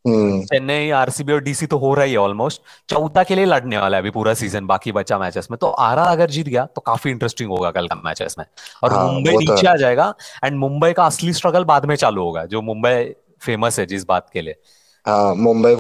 चेन्नई 0.07 0.91
आरसीबी 0.93 1.33
और 1.33 1.41
डीसी 1.43 1.67
तो 1.67 1.79
हो 1.79 1.93
रही 1.95 2.13
है 2.13 2.19
ऑलमोस्ट 2.19 2.63
चौथा 2.89 3.23
के 3.25 3.35
लिए 3.35 3.45
लड़ने 3.45 3.79
वाला 3.79 3.97
है 3.97 4.03
अभी 4.03 4.11
पूरा 4.11 4.35
सीज़न 4.35 4.67
बाकी 4.67 4.93
बचा 4.93 5.19
मैचेस 5.19 5.49
में। 5.51 5.59
तो 5.59 5.67
आरा 5.67 6.05
अगर 6.05 6.31
जीत 6.31 6.49
गया 6.49 6.65
तो 6.67 6.81
काफ़ी 6.81 7.11
इंटरेस्टिंग 7.11 7.51
होगा 7.51 7.71
कल 7.71 7.89
का 7.89 8.01
मैचेस 8.05 8.37
में। 8.39 8.45
और 8.83 8.93
हाँ 8.93 9.05
मुंबई 9.05 9.33
तो 9.33 9.39
नीचे 9.39 9.67
आ 9.67 9.75
जाएगा 9.77 10.13
एंड 10.45 10.59
मुंबई 10.59 10.93
का 10.93 11.07
असली 11.07 11.33
स्ट्रगल 11.33 11.65
बाद 11.65 11.87
में 11.87 11.97
चालू 11.97 12.23
होगा 12.23 12.45
जो 12.47 12.63
मुंबई 12.63 13.05
फ़ेमस 13.41 13.79
है 13.81 13.87
जिस 13.87 14.05
बात 14.05 14.31
के 14.33 14.41
लिए। 14.41 14.61
हाँ 15.07 15.35
मुंबई 15.35 15.75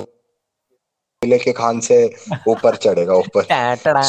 किले 1.26 1.38
के 1.38 1.52
खान 1.52 1.80
से 1.80 1.98
ऊपर 2.48 2.76
चढ़ेगा 2.76 3.14
ऊपर। 3.14 3.42
टैटड़ा। 3.52 4.02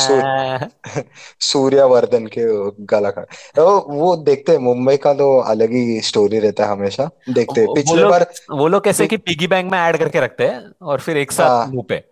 सूर्यवर्धन 1.39 2.27
के 2.27 2.45
गला 2.85 3.09
का। 3.09 3.21
तो 3.55 3.79
वो 3.89 4.15
देखते 4.15 4.51
हैं 4.51 4.59
मुंबई 4.59 4.97
का 4.97 5.13
तो 5.13 5.37
अलग 5.39 5.71
ही 5.71 6.01
स्टोरी 6.01 6.39
रहता 6.39 6.65
है 6.65 6.71
हमेशा। 6.71 7.09
देखते 7.29 7.61
हैं। 7.61 7.73
पिछले 7.73 8.03
बार 8.03 8.25
वो 8.51 8.67
लोग 8.67 8.83
कैसे 8.83 9.07
कि 9.07 9.17
पिगी 9.17 9.47
बैंक 9.47 9.71
में 9.71 9.79
ऐड 9.79 9.97
करके 9.97 10.19
रखते 10.19 10.47
हैं 10.47 10.71
और 10.81 10.99
फिर 10.99 11.17
एक 11.17 11.31
साथ 11.31 11.49
हाँ। 11.49 11.67
मुँह 11.67 11.85
पे। 11.89 12.03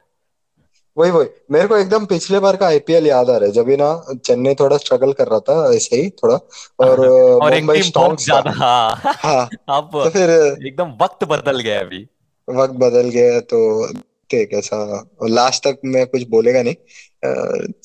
वही 0.98 1.12
वही। 1.12 1.28
मेरे 1.52 1.68
को 1.68 1.78
एकदम 1.78 2.06
पिछले 2.06 2.40
बार 2.40 2.56
का 2.56 2.68
आईपीएल 2.68 3.08
याद 3.08 3.30
आ 3.30 3.38
रहा 3.38 3.46
है। 3.46 3.52
जब 3.52 3.70
ना 3.70 4.16
चेन्नई 4.26 4.56
थोड़ा 4.56 4.78
स्ट्रगल 4.78 5.12
कर 5.14 5.28
रहा 5.28 5.40
था 5.40 5.76
ऐसे 5.76 5.96
ही 5.96 6.10
थोड़ा 6.10 6.36
और 6.80 7.00
और 7.44 7.56
मुंबई 7.56 7.82
स्टॉक्स 7.82 8.24
ज़्यादा 8.26 8.52
हाँ। 8.52 9.02
हाँ। 9.06 9.50
अब 9.70 9.90
तो 9.94 10.10
फिर 10.10 10.30
एकदम 10.68 10.94
वक्त 11.02 11.24
बदल 11.24 11.60
गया 11.60 11.80
अभी। 11.80 12.08
वक्त 12.50 12.74
बदल 12.74 13.10
गया 13.10 13.40
तो 13.40 13.60
देखते 14.32 14.38
हैं 14.38 14.48
कैसा 14.48 15.28
लास्ट 15.28 15.64
तक 15.64 15.80
मैं 15.86 16.06
कुछ 16.08 16.24
बोलेगा 16.28 16.62
नहीं। 16.62 16.76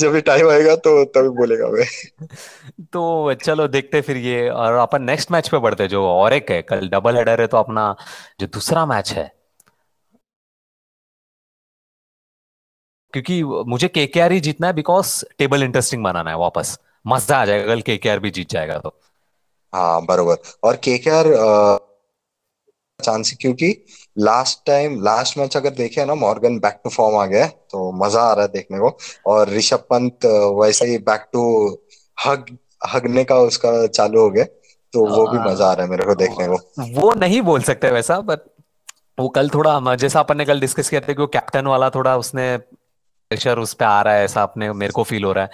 जब 0.00 0.12
भी 0.12 0.20
टाइम 0.20 0.48
आएगा 0.50 0.76
तो 0.76 1.04
तभी 1.04 1.28
बोलेगा 1.28 1.68
मैं। 1.68 1.84
तो 2.92 3.34
चलो 3.34 3.68
देखते 3.68 4.00
फिर 4.00 4.16
ये 4.16 4.48
और 4.48 4.72
अपन 4.72 5.02
नेक्स्ट 5.02 5.30
मैच 5.30 5.48
पे 5.48 5.58
बढ़ते 5.58 5.88
जो 5.88 6.04
और 6.06 6.32
एक 6.32 6.50
है 6.50 6.62
कल 6.62 6.88
डबल 6.88 7.16
हेडर 7.16 7.40
है 7.40 7.46
तो 7.46 7.56
अपना 7.56 7.96
जो 8.40 8.46
दूसरा 8.46 8.86
मैच 8.86 9.12
है। 9.12 9.40
क्योंकि 13.12 13.42
मुझे 13.44 13.88
केकेआर 13.88 14.32
ही 14.32 14.40
जीतना 14.40 14.66
है 14.66 14.72
बिकॉज़ 14.72 15.24
टेबल 15.38 15.62
इंटरेस्टिंग 15.62 16.04
बनाना 16.04 16.30
है 16.30 16.36
वापस। 16.36 16.78
मज़ा 17.06 17.36
आ 17.36 17.44
जाएगा 17.44 17.66
कल 17.66 17.80
केकेआर 17.82 18.18
भी 18.18 18.30
जीत 18.30 18.50
जाएगा 18.50 18.78
तो। 18.78 19.00
हाँ 19.74 20.04
बरोबर। 20.06 20.36
और 20.64 20.76
केकेआर 20.76 21.26
चांस 23.00 23.36
क्योंकि 23.40 23.84
लास्ट 24.20 24.58
टाइम 24.66 25.00
लास्ट 25.04 25.38
मैच 25.38 25.56
अगर 25.56 25.70
देखे 25.74 26.04
ना 26.04 26.14
मॉर्गन 26.16 26.58
बैक 26.60 26.80
टू 26.84 26.90
फॉर्म 26.90 27.16
आ 27.16 27.24
गया 27.26 27.46
तो 27.46 27.90
मज़ा 27.96 28.22
आ 28.22 28.32
रहा 28.32 28.44
है 28.44 28.52
देखने 28.52 28.78
को। 28.78 28.96
और 29.26 29.50
ऋषभ 29.50 29.84
पंत 29.90 30.26
वैसे 30.60 30.86
ही 30.86 30.98
बैक 31.00 31.26
टू 31.32 31.42
हग, 32.18 32.56
हगने 32.88 33.24
का 33.24 33.36
उसका 33.40 33.86
चालू 33.88 34.20
हो 34.20 34.30
गया 34.30 34.44
तो 34.92 35.06
वो 35.08 35.26
भी 35.26 35.38
मज़ा 35.40 35.66
आ 35.66 35.72
रहा 35.72 35.84
है 35.84 35.90
मेरे 35.90 36.04
को 36.04 36.14
देखने 36.16 36.46
को। 36.48 36.56
वो 37.00 37.12
नहीं 37.16 37.40
बोल 37.42 37.62
सकते 37.62 37.90
वैसा 37.90 38.20
बट 38.22 38.40
वो 39.18 39.28
कल 39.30 39.48
थोड़ा 39.50 39.94
जैसा 39.96 40.20
अपन 40.20 40.36
ने 40.38 40.44
कल 40.44 40.60
डिस्कस 40.60 40.88
किया 40.88 41.00
था 41.00 41.12
कि 41.12 41.20
वो 41.20 41.26
कैप्टन 41.28 41.66
वाला 41.66 41.90
थोड़ा 41.90 42.16
उसने 42.16 42.56
प्रेशर 42.56 43.58
उस 43.58 43.72
पे 43.74 43.84
आ 43.84 44.00
रहा 44.02 44.14
है, 44.14 44.24
ऐसा 44.24 44.42
अपने, 44.42 44.72
मेरे 44.72 44.92
को 44.92 45.02
फील 45.02 45.24
हो 45.24 45.32
रहा 45.32 45.44
है। 45.44 45.50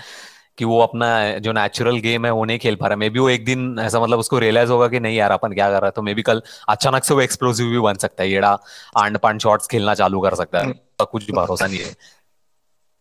कि 0.59 0.65
वो 0.65 0.81
अपना 0.81 1.09
जो 1.39 1.53
नेचुरल 1.53 1.99
गेम 1.99 2.27
है 2.27 2.31
वो 2.33 2.45
नहीं 2.45 2.59
खेल 2.59 2.77
पा 2.77 2.87
रहा। 2.87 2.97
मे 2.97 3.11
बी 3.11 3.19
वो 3.19 3.29
एक 3.31 3.45
दिन 3.45 3.79
ऐसा 3.81 4.01
मतलब 4.01 4.19
उसको 4.19 4.39
रियलाइज़ 4.39 4.71
होगा 4.71 4.89
कि 4.89 5.01
नहीं 5.01 5.17
यार 5.17 5.31
अपन 5.31 5.53
क्या 5.53 5.69
कर 5.71 5.81
रहा 5.81 5.87
है? 5.87 5.91
तो 5.91 6.03
मे 6.03 6.15
बी 6.15 6.23
कल 6.23 6.43
अचानक 6.69 7.05
से 7.05 7.15
वो 7.15 7.21
एक्सप्लोसिव 7.21 7.67
भी 7.67 7.79
बन 7.79 7.95
सकता 7.95 8.23
है। 8.23 8.31
येड़ा 8.31 8.59
आंड 8.97 9.19
पांड 9.19 9.41
शॉट्स 9.41 9.67
खेलना 9.67 9.95
चालू 9.95 10.21
कर 10.21 10.35
सकता 10.35 10.59
है। 10.59 10.73
तो 10.73 11.05
कुछ 11.05 11.31
भरोसा 11.31 11.67
नहीं 11.67 11.81
है। 11.81 11.95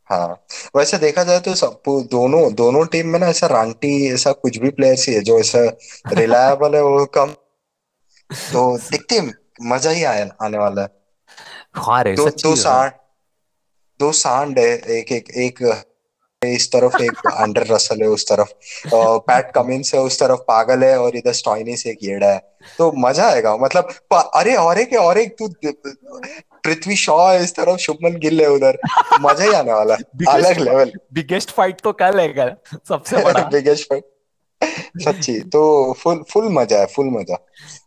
हाँ। 0.10 0.28
वैसे 0.76 0.98
देखा 0.98 1.24
जाए 1.24 1.40
तो 1.40 1.54
सब 1.56 1.82
दोनों 2.12 2.54
दोनों 2.54 2.86
टीम 2.86 3.08
में 3.08 3.20
ना 3.20 3.28
ऐसा 3.28 3.48
रांटी 3.48 4.14
ऐसा 4.14 4.32
कुछ 4.32 4.58
भी 4.58 4.70
प्लेयर्स 4.72 5.08
ही 5.10 5.14
है 5.14 5.22
जो 5.22 5.40
ऐसा 5.40 5.60
रिलायबल 6.14 6.76
है 6.76 6.82
वो 6.84 7.06
कम। 7.06 7.34
तो 8.30 8.78
देखते 8.78 9.22
मज़ा 9.62 9.92
ही 9.92 10.04
आया 10.04 10.30
आने 10.42 10.58
वाला 10.58 10.82
है। 10.82 10.88
हाँ 11.76 12.04
रे 12.04 12.16
दो 12.16 12.30
दो 12.30 12.56
सांड 12.56 12.92
दो 14.00 14.12
सांड 14.12 14.60
है 14.60 14.68
एक 14.92 15.12
एक 15.12 15.30
एक 15.38 15.62
इस 16.54 16.72
तरफ़ 16.72 17.02
एक 17.04 17.28
अंडर 17.28 17.66
रसल 17.68 18.02
है 18.02 18.08
उस 18.10 18.26
तरफ़ 18.30 18.50
पैट 19.28 19.52
कमिंस 19.56 19.94
है 19.96 20.02
उस 20.02 20.20
तरफ़ 20.20 20.40
पागल 20.48 20.84
है 20.84 20.98
और 21.00 21.16
इधर 21.18 21.34
स्टॉइनिस 21.34 21.86
एक 21.88 22.04
येड़ा 22.04 22.28
है। 22.28 22.40
तो 22.78 22.92
मज़ा 22.98 23.30
आएगा 23.30 23.56
मतलब 23.58 23.90
अरे 24.14 24.56
और 24.56 24.80
एक 24.80 24.94
और 25.00 25.18
एक 25.18 25.36
तू 25.40 25.48
पृथ्वी 26.64 26.96
शॉ 26.96 27.18
है 27.22 27.44
इस 27.44 27.56
तरफ़ 27.56 27.78
शुभमन 27.80 28.16
गिल 28.20 28.42
है 28.42 28.48
उधर। 28.50 28.78
मज़ा 29.22 29.44
ही 29.44 29.54
आने 29.54 29.74
वाला 29.74 29.96
है 29.96 30.34
अलग 30.34 30.60
लेवल 30.60 30.92
बिगेस्ट 31.14 31.52
फाइट 31.52 31.82
तो 31.82 31.92
कल 31.94 32.20
है 32.20 32.56
सबसे 32.90 33.24
बड़ा। 33.24 33.44
बिगेस्ट 33.54 33.94
सच्ची 34.62 35.40
तो 35.54 35.62
फुल 35.94 36.24
फुल 36.32 36.48
मज़ा 36.54 36.80
है 36.80 36.86
फुल 36.86 37.10
मज़ा। 37.12 37.36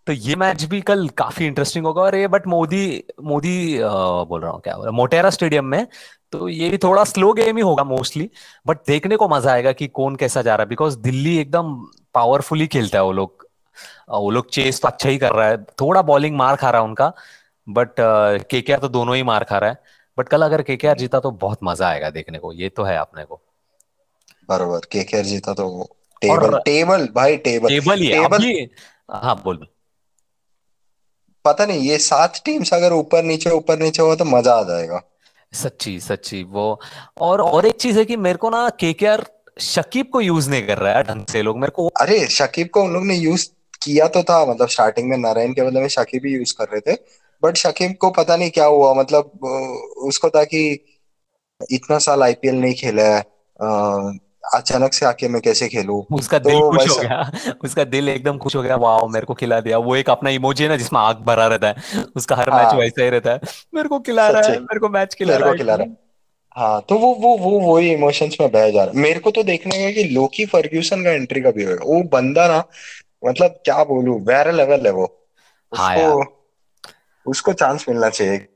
तो 0.06 0.12
ये 0.12 0.36
मैच 0.36 0.64
भी 0.64 0.80
कल 0.80 1.08
काफ़ी 1.18 1.46
इंटरेस्टिंग 1.46 1.86
होगा 1.86 2.02
और 2.02 2.16
ये 2.16 2.28
बट 2.28 2.46
मोदी 2.46 2.84
मोदी 3.24 3.56
बोल 3.78 4.40
रहा 4.40 4.50
हूँ 4.50 4.60
क्या 4.60 4.90
मोटेरा 4.92 5.30
स्टेडियम 5.30 5.64
में 5.66 5.86
तो 6.32 6.48
ये 6.48 6.68
भी 6.70 6.78
थोड़ा 6.78 7.04
स्लो 7.04 7.32
गेम 7.32 7.56
ही 7.56 7.62
होगा 7.62 7.84
मोस्टली 7.86 8.30
बट 8.66 8.78
देखने 8.86 9.16
को 9.16 9.28
मज़ा 9.28 9.52
आएगा 9.52 9.72
कि 9.72 9.86
कौन 9.90 10.16
कैसा 10.16 10.42
जा 10.42 10.54
रहा 10.54 10.62
है 10.62 10.68
बिकॉज़ 10.68 10.98
दिल्ली 11.00 11.36
एकदम 11.38 11.74
पावरफुली 12.14 12.66
खेलता 12.66 12.98
है 12.98 13.04
वो 13.04 13.12
लोग। 13.12 13.46
वो 14.10 14.30
लोग 14.30 14.50
चेस 14.50 14.80
तो 14.82 14.88
अच्छा 14.88 15.08
ही 15.08 15.18
कर 15.18 15.32
रहा 15.32 15.48
है 15.48 15.56
थोड़ा 15.80 16.02
बॉलिंग 16.02 16.36
मार 16.36 16.56
खा 16.56 16.70
रहा 16.70 16.82
है 16.82 16.88
उनका 16.88 17.12
बट 17.66 17.94
केकेआर 18.50 18.78
तो 18.80 18.88
दोनों 18.88 19.16
ही 19.16 19.22
मार 19.22 19.44
खा 19.44 19.58
रहा 19.58 19.70
है 19.70 19.82
बट 20.18 20.28
कल 20.28 20.42
अगर 20.42 20.62
केकेआर 20.62 20.96
जीता 20.98 21.20
तो 21.20 21.30
बहुत 21.42 21.58
मज़ा 21.64 21.88
आएगा 21.88 22.10
देखने 22.10 22.38
को 22.38 22.52
ये 22.52 22.68
तो 22.68 22.82
है 22.82 22.96
अपने 22.98 23.24
को। 23.24 23.40
बराबर 24.48 24.86
केकेआर 24.92 25.24
जीता 25.24 25.54
तो 25.54 25.68
टेबल 26.22 26.58
टेबल 26.64 27.08
भाई 27.14 27.36
टेबल 27.38 27.68
टेबल 27.68 28.00
ही 28.00 28.08
टेबल 28.10 28.44
हाँ 29.10 29.34
बोल। 29.44 29.66
पता 31.44 31.66
नहीं 31.66 31.88
ये 31.88 31.98
सात 31.98 32.40
टीम्स 32.44 32.72
अगर 32.74 32.92
ऊपर 32.92 33.22
नीचे 33.22 33.50
ऊपर 33.50 33.78
नीचे 33.78 34.02
हो 34.02 34.14
तो 34.16 34.24
मज़ा 34.24 34.54
आ 34.54 34.62
जाएगा। 34.62 35.00
सच्ची 35.52 35.98
सच्ची 36.00 36.42
वो। 36.44 36.80
और 37.18 37.40
और 37.40 37.66
एक 37.66 37.76
चीज़ 37.76 37.98
है 37.98 38.04
कि 38.04 38.16
मेरे 38.16 38.38
को 38.38 38.50
ना 38.50 38.68
केकेआर 38.80 39.24
शकीब 39.60 40.06
को 40.12 40.20
यूज़ 40.20 40.50
नहीं 40.50 40.66
कर 40.66 40.78
रहा 40.78 40.92
है 40.92 41.02
ढंग 41.02 41.26
से 41.26 41.42
लोग 41.42 41.58
मेरे 41.58 41.70
को 41.70 41.86
अरे 42.00 42.26
शकीब 42.28 42.68
को 42.68 42.82
उन 42.82 42.92
लोग 42.92 43.06
ने 43.06 43.14
यूज़ 43.14 43.48
किया 43.82 44.06
तो 44.08 44.22
था 44.22 44.44
मतलब 44.46 44.68
स्टार्टिंग 44.68 45.08
में 45.08 45.16
नारायण 45.18 45.52
के 45.52 45.62
बदले 45.62 45.80
में 45.80 45.88
शकीब 45.88 46.26
ही 46.26 46.32
यूज़ 46.32 46.54
कर 46.58 46.68
रहे 46.72 46.80
थे। 46.80 46.96
बट 47.42 47.56
शकीब 47.56 47.94
को 48.00 48.10
पता 48.10 48.36
नहीं 48.36 48.50
क्या 48.50 48.64
हुआ 48.64 48.92
मतलब 48.94 49.44
उसको 50.04 50.30
था 50.30 50.44
कि 50.44 50.62
इतना 51.72 51.98
साल 51.98 52.22
आईपीएल 52.22 52.54
नहीं 52.54 52.74
खेला 52.74 53.02
है 53.02 53.20
अचानक 54.44 54.92
से 54.92 55.06
आके 55.06 55.28
मैं 55.28 55.40
कैसे 55.42 55.68
खेलूं? 55.68 56.02
उसका 56.16 56.38
तो 56.38 56.50
दिल 56.50 56.60
खुश 56.60 56.88
हो 56.90 56.96
गया। 56.96 57.30
उसका 57.64 57.84
दिल 57.84 58.08
एकदम 58.08 58.38
खुश 58.38 58.56
हो 58.56 58.62
गया। 58.62 58.76
वाह 58.76 59.06
मेरे 59.06 59.26
को 59.26 59.34
खिला 59.34 59.60
दिया। 59.60 59.78
वो 59.78 59.96
एक 59.96 60.10
अपना 60.10 60.30
इमोजी 60.30 60.64
है 60.64 60.68
ना 60.68 60.76
जिसमें 60.76 61.00
आग 61.00 61.16
भरा 61.16 61.46
रहता 61.46 61.68
है। 61.68 62.04
उसका 62.16 62.36
हर 62.36 62.50
मैच 62.50 62.64
हाँ। 62.64 62.74
वैसा 62.74 63.02
ही 63.02 63.10
रहता 63.10 63.30
है। 63.30 63.40
मेरे 63.74 63.88
को 63.88 63.98
खिला 64.00 64.28
रहा 64.28 64.42
है 64.42 64.58
मेरे 64.60 64.80
को 64.80 64.88
मैच 64.88 65.14
खिला 65.14 65.32
मेरे 65.32 65.40
रहा 65.40 65.48
को 65.48 65.52
है। 65.52 65.58
खिला 65.58 65.74
रहा 65.74 65.86
है। 65.86 65.96
हाँ 66.56 66.80
तो 66.88 66.98
वो 66.98 67.14
वो 67.14 67.36
वो 67.38 67.74
वही 67.74 67.92
इमोशंस 67.92 68.36
में 68.40 68.50
बह 68.50 68.70
जा 68.70 68.84
रहा 68.84 68.92
है। 68.94 69.00
मेरे 69.02 69.20
को 69.20 69.30
तो 69.30 69.42
देखने 69.42 69.84
का 69.84 69.90
कि 69.90 70.04
लोकी 70.04 70.46
फर्ग्यूसन 70.46 71.04
का 71.04 71.10
एंट्री 71.10 71.40
कभी 71.40 71.64
होगा 71.64 71.84
वो 71.84 72.02
बंदा 72.02 72.48
ना 72.48 72.64
मतलब 73.26 73.60
क्या 73.64 73.84
बोलूँ 73.84 74.20
वेरे 74.20 74.52
लेवल 74.52 74.86
है 74.86 74.92
वो। 74.92 75.28
हाँ 75.76 75.96
उसको 75.96 77.30
उसको 77.30 77.52
चांस 77.52 77.86
मिलना 77.88 78.08
चाहिए। 78.08 78.48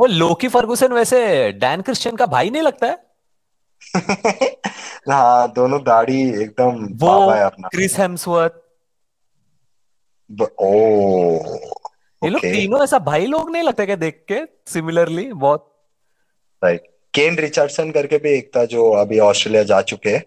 वो 0.00 0.06
लोकी 0.06 0.48
फर्गुसन 0.48 0.92
वैसे 0.92 1.52
डैन 1.52 1.80
क्रिश्चियन 1.80 2.16
का 2.16 2.26
भाई 2.26 2.50
नहीं 2.50 2.62
लगता 2.62 2.86
है? 2.86 3.07
हाँ 5.10 5.52
दोनों 5.52 5.82
दाढ़ी 5.82 6.20
एकदम 6.42 6.84
वो 6.94 7.06
बाबा 7.08 7.34
है 7.34 7.44
अपना। 7.44 7.68
Chris 7.68 7.98
Hemsworth. 7.98 8.52
ओ 10.60 10.72
ये 12.22 12.30
लोग 12.30 12.40
तीनों 12.42 12.82
ऐसा 12.84 12.98
भाई 12.98 13.26
लोग 13.26 13.50
नहीं 13.50 13.62
लगते 13.62 13.86
क्या 13.86 13.96
देख 13.96 14.24
के? 14.32 14.40
सिमिलरली 14.66 15.32
बहुत। 15.32 15.72
राइट 16.62 16.88
केन 17.14 17.36
रिचर्डसन 17.38 17.90
करके 17.90 18.18
भी 18.18 18.30
एक 18.30 18.50
था 18.56 18.64
जो 18.64 18.90
अभी 18.92 19.18
ऑस्ट्रेलिया 19.18 19.62
जा 19.62 19.80
चुके 19.82 20.10
हैं। 20.10 20.24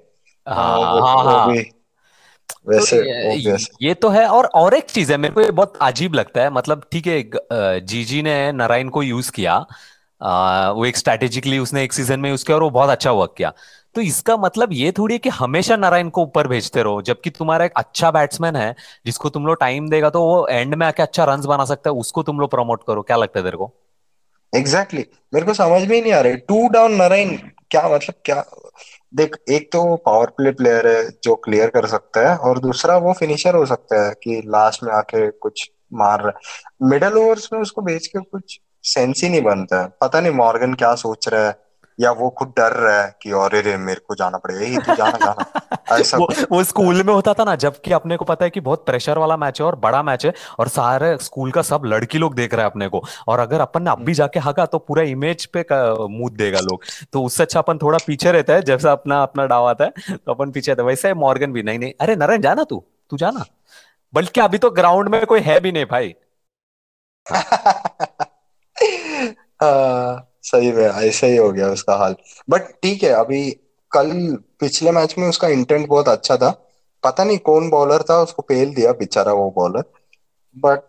हाँ, 0.48 0.80
हाँ 0.82 1.02
हाँ 1.02 1.24
हाँ। 1.26 1.52
भी 1.52 1.64
तो 1.64 2.72
वैसे 2.72 3.02
भी 3.02 3.56
ये, 3.82 3.94
तो 3.94 4.10
है। 4.10 4.26
और 4.28 4.46
और 4.46 4.74
एक 4.74 4.86
चीज़ 4.86 5.12
है 5.12 5.18
मेरे 5.18 5.34
को 5.34 5.42
ये 5.42 5.52
बहुत 5.52 5.78
अजीब 5.82 6.14
लगता 6.14 6.42
है। 6.42 6.50
मतलब 6.50 6.86
ठीक 6.92 7.08
है 7.08 7.80
जीजी 7.80 8.22
ने 8.22 8.52
नारायण 8.52 8.90
को 8.90 9.04
यूज़ 9.04 9.32
किया 9.32 9.66
वो 10.22 10.86
एक 10.86 10.98
स्ट्रैटेजिकली 10.98 11.60
उसने 11.60 11.84
एक 11.84 11.94
सीज़न 11.94 12.20
में 12.20 12.36
किया 12.36 12.56
और 12.56 12.64
वो 12.64 12.70
बहुत 12.70 12.90
अच्छा 12.90 13.12
वर्क 13.12 13.34
किया। 13.38 13.54
तो 13.96 14.02
इसका 14.02 14.36
मतलब 14.38 14.74
ये 14.74 14.92
थोड़ी 14.92 15.16
है 15.16 15.20
कि 15.20 15.30
हमेशा 15.30 15.76
नारायण 15.76 16.10
को 16.10 16.22
ऊपर 16.22 16.48
भेजते 16.48 16.84
रहो, 16.84 17.02
जबकि 17.02 17.30
तुम्हारा 17.30 17.66
एक 17.66 17.72
अच्छा 17.78 18.12
बैट्समैन 18.12 18.56
है, 18.56 18.76
जिसको 19.06 19.30
तुम 19.30 19.46
लोग 19.48 19.60
टाइम 19.60 19.90
देगा 19.90 20.10
तो 20.10 20.22
वो 20.22 20.48
एंड 20.48 20.76
में 20.76 20.86
आके 20.88 21.04
अच्छा 21.04 21.24
रन 21.24 21.42
बना 21.42 21.66
सकता 21.66 21.90
है, 21.90 21.96
उसको 21.96 22.24
तुम 22.24 22.40
लोग 22.40 22.52
प्रमोट 22.52 22.84
करो। 22.88 23.02
क्या 23.02 23.18
लगता 23.18 23.40
है 23.40 23.46
तेरे 23.46 23.58
को? 23.58 23.72
Exactly 24.54 25.02
exactly. 25.02 25.34
मेरे 25.34 25.46
को 25.46 25.54
समझ 25.54 25.82
में 25.90 25.96
ही 25.96 26.02
नहीं 26.02 26.14
आ 26.14 26.20
रहा 26.22 26.34
है। 26.34 26.38
टू 26.38 26.68
डाउन 26.70 26.94
नारायण, 26.94 27.36
क्या 27.72 27.88
मतलब 27.90 28.16
क्या? 28.26 28.44
देख, 29.16 29.36
एक 29.50 29.72
तो 29.72 29.96
पावर 29.96 30.28
प्ले 30.28 30.52
प्लेयर 30.52 30.88
है 30.88 31.10
जो 31.24 31.36
क्लियर 31.36 31.70
कर 31.70 31.88
सकता 31.88 32.30
है, 32.30 32.36
और 32.38 32.60
दूसरा 32.60 32.98
वो 32.98 33.14
फिनिशर 33.14 33.56
हो 33.56 33.66
सकता 33.66 34.06
है 34.06 34.14
कि 34.24 34.42
लास्ट 34.48 34.84
में 34.84 34.94
आके 34.94 35.30
कुछ 35.32 35.70
मार 35.94 36.22
रहा 36.22 36.30
है। 36.30 36.90
मिडल 36.90 37.18
ओवर्स 37.18 37.50
में 37.54 37.60
उसको 37.60 37.82
भेज 37.82 38.08
के 38.08 38.20
कुछ 38.20 38.60
सेंस 38.84 39.22
ही 39.24 39.30
नहीं 39.30 39.42
बनता। 39.42 39.82
है 39.82 39.88
पता 40.02 40.22
नहीं 40.22 40.32
मॉर्गन 40.34 40.74
क्या 40.74 40.94
सोच 40.96 41.28
रहा 41.28 41.48
है 41.48 41.60
या 42.00 42.12
वो 42.12 42.30
खुद 42.30 42.54
डर 42.58 42.72
रहा 42.74 43.02
है 43.02 43.16
कि 43.22 43.32
अरे 43.32 43.62
रे 43.62 43.76
मेरे 43.78 44.00
को 44.08 44.16
जाना 44.16 44.38
पड़ेगा 44.38 44.62
ये 44.62 44.78
तू 44.78 44.96
जाना 44.96 45.18
जाना। 45.18 45.96
ऐसा 46.00 46.18
वो 46.18 46.28
वो 46.52 46.64
स्कूल 46.64 47.04
में 47.04 47.14
होता 47.14 47.34
था 47.34 47.44
ना 47.44 47.56
जबकि 47.56 47.92
अपने 47.92 48.18
को 48.18 48.26
पता 48.26 48.46
है 48.46 48.50
कि 48.50 48.60
बहुत 48.60 48.86
प्रेशर 48.86 49.18
वाला 49.18 49.38
मैच 49.38 49.60
है 49.62 49.68
और 49.68 49.76
बड़ा 49.76 50.02
मैच 50.04 50.26
है 50.26 50.34
और 50.60 50.68
सारे 50.68 51.18
स्कूल 51.22 51.52
का 51.52 51.62
सब 51.62 51.82
लड़की 51.86 52.18
लोग 52.18 52.36
देख 52.36 52.54
रहे 52.54 52.64
हैं 52.66 52.72
अपने 52.72 52.88
को। 52.88 53.04
और 53.28 53.40
अगर 53.40 53.62
अपन 53.62 53.84
ने 53.84 53.90
अब 53.92 54.04
भी 54.06 54.14
जाके 54.14 54.40
हगा 54.40 54.66
तो 54.66 54.80
पूरा 54.80 55.04
इमेज 55.04 55.46
पे 55.58 55.66
मुँह 56.08 56.30
देगा 56.36 56.60
लोग। 56.60 56.84
तो 57.14 57.24
उससे 57.24 57.44
अच्छा 57.44 57.60
अपन 57.60 57.78
थोड़ा 57.78 57.98
पीछे 58.08 58.32
रहता 58.32 58.54
है 58.54 58.62
जैसा 58.62 58.92
अपना 58.92 59.22
अपना 59.24 59.46
डाव 59.48 59.68
आता 59.68 59.86
है 59.86 60.16
तो 60.16 60.34
अपन 60.34 60.52
पीछे 60.52 60.72
रहता 60.72 60.84
है। 60.84 60.88
वैसे 60.88 61.14
मॉर्गन 61.14 61.54
भी 61.54 61.64
नहीं 61.64 61.80
नहीं। 61.80 61.94
अरे 62.02 62.16
नरेन 62.16 62.42
जाना 62.42 62.64
तू 62.64 62.84
तू 63.10 63.18
जाना। 63.18 63.46
बल्कि 64.14 64.42
अभी 64.42 64.58
तो 64.58 64.70
ग्राउंड 64.72 65.10
में 65.10 65.26
कोई 65.26 65.40
है 65.42 65.60
भी 65.60 65.72
नहीं 65.72 65.86
भाई। 65.86 66.14
हाँ 69.62 69.72
हाँ, 69.74 70.28
सही 70.44 70.72
में 70.72 70.84
ऐसा 70.84 71.28
ही 71.28 71.36
हो 71.38 71.52
गया 71.52 71.68
उसका 71.68 71.96
हाल। 71.96 72.16
बट 72.50 72.62
ठीक 72.84 73.04
है 73.04 73.10
अभी 73.10 73.50
कल 73.92 74.12
पिछले 74.60 74.92
मैच 74.92 75.16
में 75.18 75.28
उसका 75.30 75.48
इंटेंट 75.48 75.88
बहुत 75.88 76.08
अच्छा 76.08 76.38
था। 76.38 76.50
पता 77.04 77.24
नहीं 77.24 77.38
कौन 77.38 77.70
बॉलर 77.70 78.02
था 78.02 78.22
उसको 78.22 78.42
पेल 78.42 78.74
दिया 78.76 78.92
बेचारा 78.92 79.34
वो 79.34 79.50
बॉलर 79.56 79.84
बट 80.56 80.80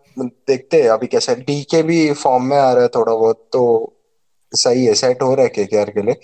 देखते 0.47 0.81
हैं 0.81 0.89
अभी 0.89 1.07
कैसा 1.07 1.33
डीके 1.33 1.81
भी 1.83 2.13
फॉर्म 2.13 2.43
में 2.43 2.57
आ 2.57 2.71
रहा 2.73 2.83
है 2.83 2.87
थोड़ा 2.87 3.13
बहुत 3.13 3.47
तो 3.53 3.63
सही 4.51 4.85
है 4.85 4.93
सेट 4.93 5.21
हो 5.21 5.33
रहा 5.35 5.43
है 5.43 5.49
केकेआर 5.49 5.89
के 5.89 6.01
लिए। 6.01 6.15